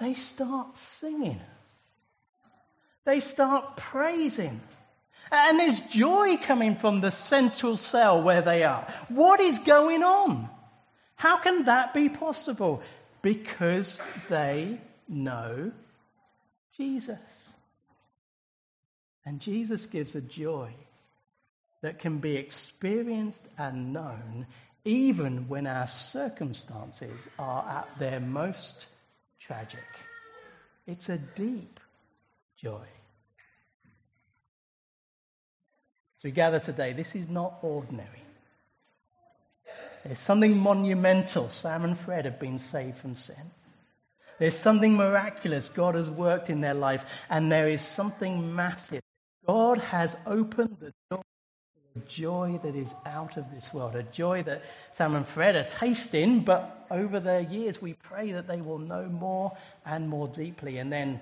they 0.00 0.14
start 0.14 0.76
singing. 0.76 1.40
They 3.04 3.20
start 3.20 3.76
praising. 3.76 4.60
And 5.30 5.58
there's 5.58 5.80
joy 5.80 6.36
coming 6.38 6.76
from 6.76 7.00
the 7.00 7.10
central 7.10 7.76
cell 7.76 8.22
where 8.22 8.42
they 8.42 8.64
are. 8.64 8.86
What 9.08 9.40
is 9.40 9.58
going 9.58 10.02
on? 10.02 10.48
How 11.16 11.38
can 11.38 11.64
that 11.64 11.94
be 11.94 12.08
possible? 12.08 12.82
Because 13.22 14.00
they 14.30 14.80
know 15.08 15.72
Jesus. 16.76 17.18
And 19.26 19.40
Jesus 19.40 19.84
gives 19.86 20.14
a 20.14 20.20
joy 20.20 20.72
that 21.82 21.98
can 21.98 22.18
be 22.18 22.36
experienced 22.36 23.42
and 23.58 23.92
known 23.92 24.46
even 24.84 25.48
when 25.48 25.66
our 25.66 25.88
circumstances 25.88 27.28
are 27.38 27.68
at 27.68 27.98
their 27.98 28.20
most 28.20 28.86
tragic. 29.40 29.84
It's 30.86 31.08
a 31.08 31.18
deep 31.18 31.80
joy. 32.56 32.86
So 36.16 36.28
we 36.28 36.32
gather 36.32 36.58
today, 36.58 36.92
this 36.94 37.14
is 37.14 37.28
not 37.28 37.58
ordinary. 37.62 38.22
There's 40.04 40.18
something 40.18 40.56
monumental. 40.56 41.48
Sam 41.48 41.84
and 41.84 41.98
Fred 41.98 42.24
have 42.24 42.40
been 42.40 42.58
saved 42.58 42.98
from 42.98 43.16
sin. 43.16 43.52
There's 44.38 44.56
something 44.56 44.96
miraculous 44.96 45.68
God 45.68 45.94
has 45.96 46.08
worked 46.08 46.48
in 46.48 46.60
their 46.60 46.74
life, 46.74 47.04
and 47.28 47.50
there 47.50 47.68
is 47.68 47.82
something 47.82 48.54
massive. 48.54 49.02
God 49.46 49.78
has 49.78 50.16
opened 50.26 50.76
the 50.80 50.92
door 51.10 51.22
joy 51.98 52.58
that 52.62 52.74
is 52.74 52.94
out 53.04 53.36
of 53.36 53.50
this 53.52 53.72
world, 53.72 53.94
a 53.94 54.02
joy 54.02 54.42
that 54.44 54.62
Sam 54.92 55.14
and 55.14 55.26
Fred 55.26 55.56
are 55.56 55.64
tasting, 55.64 56.40
but 56.40 56.86
over 56.90 57.20
their 57.20 57.40
years 57.40 57.80
we 57.80 57.92
pray 57.92 58.32
that 58.32 58.48
they 58.48 58.60
will 58.60 58.78
know 58.78 59.04
more 59.04 59.56
and 59.84 60.08
more 60.08 60.28
deeply. 60.28 60.78
And 60.78 60.92
then 60.92 61.20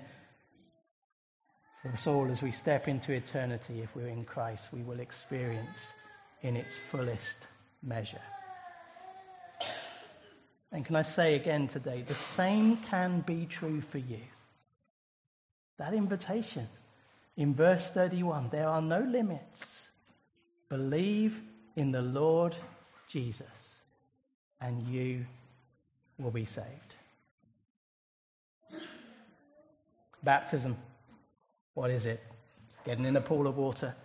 for 1.81 1.89
us 1.89 2.07
all, 2.07 2.29
as 2.29 2.41
we 2.41 2.51
step 2.51 2.87
into 2.87 3.13
eternity, 3.13 3.81
if 3.81 3.95
we're 3.95 4.07
in 4.07 4.25
Christ, 4.25 4.69
we 4.73 4.81
will 4.81 4.99
experience 4.99 5.93
in 6.41 6.55
its 6.55 6.75
fullest 6.75 7.35
measure. 7.83 8.21
And 10.71 10.85
can 10.85 10.95
I 10.95 11.03
say 11.03 11.35
again 11.35 11.67
today, 11.67 12.03
the 12.05 12.15
same 12.15 12.77
can 12.77 13.21
be 13.21 13.45
true 13.45 13.81
for 13.81 13.97
you. 13.97 14.19
That 15.77 15.93
invitation 15.93 16.67
in 17.37 17.53
verse 17.53 17.89
31 17.89 18.49
there 18.51 18.67
are 18.67 18.81
no 18.81 18.99
limits. 18.99 19.87
Believe 20.69 21.41
in 21.75 21.91
the 21.91 22.01
Lord 22.01 22.55
Jesus, 23.07 23.79
and 24.59 24.81
you 24.87 25.25
will 26.17 26.31
be 26.31 26.45
saved. 26.45 26.95
Baptism, 30.23 30.75
what 31.73 31.89
is 31.89 32.05
it? 32.05 32.21
It's 32.67 32.79
getting 32.85 33.05
in 33.05 33.15
a 33.15 33.21
pool 33.21 33.47
of 33.47 33.55
water, 33.55 33.95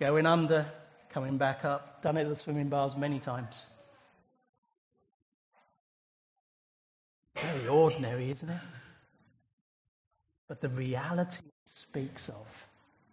going 0.00 0.26
under, 0.26 0.66
coming 1.10 1.36
back 1.38 1.64
up. 1.64 2.02
Done 2.02 2.16
it 2.16 2.22
at 2.22 2.28
the 2.30 2.36
swimming 2.36 2.68
bars 2.68 2.96
many 2.96 3.20
times. 3.20 3.64
Very 7.36 7.68
ordinary, 7.68 8.30
isn't 8.30 8.48
it? 8.48 8.60
But 10.48 10.60
the 10.60 10.68
reality 10.68 11.40
it 11.44 11.68
speaks 11.68 12.28
of 12.28 12.46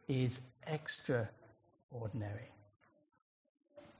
is 0.08 0.40
extraordinary. 0.66 2.50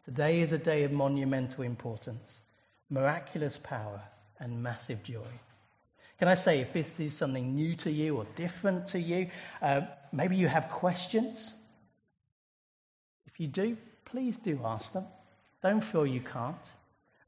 Today 0.06 0.42
is 0.42 0.52
a 0.52 0.58
day 0.58 0.84
of 0.84 0.92
monumental 0.92 1.64
importance, 1.64 2.42
miraculous 2.90 3.56
power, 3.56 4.02
and 4.38 4.62
massive 4.62 5.02
joy. 5.04 5.32
Can 6.20 6.28
I 6.28 6.36
say, 6.36 6.60
if 6.60 6.74
this 6.74 7.00
is 7.00 7.16
something 7.16 7.56
new 7.56 7.76
to 7.78 7.92
you 7.92 8.18
or 8.18 8.26
different 8.36 8.88
to 8.88 9.00
you, 9.00 9.30
uh, 9.62 9.82
maybe 10.12 10.36
you 10.36 10.50
have 10.50 10.70
questions? 10.70 11.54
If 13.28 13.40
you 13.40 13.48
do, 13.48 13.78
please 14.04 14.36
do 14.38 14.60
ask 14.66 14.92
them. 14.92 15.06
Don't 15.62 15.82
feel 15.82 16.06
you 16.06 16.20
can't. 16.20 16.72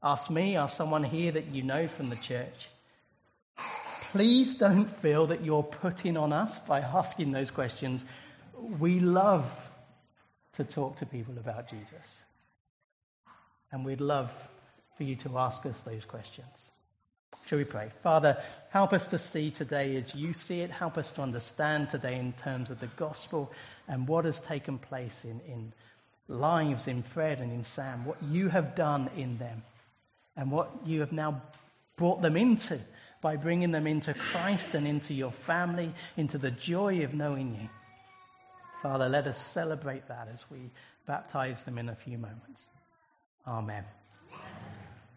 Ask 0.02 0.30
me, 0.30 0.56
ask 0.56 0.76
someone 0.76 1.02
here 1.02 1.32
that 1.32 1.46
you 1.46 1.62
know 1.62 1.88
from 1.88 2.10
the 2.10 2.16
church. 2.16 2.68
Please 4.12 4.54
don't 4.54 4.88
feel 5.00 5.28
that 5.28 5.42
you're 5.42 5.62
putting 5.62 6.18
on 6.18 6.32
us 6.32 6.58
by 6.58 6.80
asking 6.80 7.32
those 7.32 7.50
questions. 7.50 8.04
We 8.78 9.00
love 9.00 9.70
to 10.54 10.64
talk 10.64 10.98
to 10.98 11.06
people 11.06 11.38
about 11.38 11.68
Jesus. 11.68 12.20
And 13.72 13.84
we'd 13.84 14.00
love 14.00 14.32
for 14.96 15.04
you 15.04 15.16
to 15.16 15.38
ask 15.38 15.64
us 15.66 15.80
those 15.82 16.04
questions. 16.04 16.70
Shall 17.46 17.58
we 17.58 17.64
pray? 17.64 17.90
Father, 18.02 18.42
help 18.70 18.92
us 18.92 19.04
to 19.06 19.18
see 19.18 19.50
today 19.50 19.96
as 19.96 20.14
you 20.14 20.32
see 20.32 20.60
it. 20.60 20.70
Help 20.70 20.98
us 20.98 21.10
to 21.12 21.22
understand 21.22 21.90
today 21.90 22.18
in 22.18 22.32
terms 22.32 22.70
of 22.70 22.80
the 22.80 22.88
gospel 22.96 23.52
and 23.86 24.08
what 24.08 24.24
has 24.24 24.40
taken 24.40 24.78
place 24.78 25.24
in, 25.24 25.40
in 25.46 25.72
lives 26.28 26.88
in 26.88 27.02
Fred 27.02 27.40
and 27.40 27.52
in 27.52 27.62
Sam, 27.62 28.04
what 28.04 28.20
you 28.22 28.48
have 28.48 28.74
done 28.74 29.10
in 29.16 29.38
them 29.38 29.62
and 30.36 30.50
what 30.50 30.70
you 30.86 31.00
have 31.00 31.12
now 31.12 31.42
brought 31.96 32.20
them 32.20 32.36
into 32.36 32.80
by 33.22 33.36
bringing 33.36 33.70
them 33.70 33.86
into 33.86 34.12
Christ 34.12 34.74
and 34.74 34.86
into 34.86 35.14
your 35.14 35.32
family, 35.32 35.94
into 36.16 36.38
the 36.38 36.50
joy 36.50 37.04
of 37.04 37.14
knowing 37.14 37.56
you. 37.60 37.68
Father, 38.82 39.08
let 39.08 39.26
us 39.26 39.40
celebrate 39.40 40.08
that 40.08 40.28
as 40.32 40.44
we 40.50 40.70
baptize 41.06 41.62
them 41.62 41.78
in 41.78 41.88
a 41.88 41.94
few 41.94 42.18
moments. 42.18 42.66
Amen. 43.46 43.84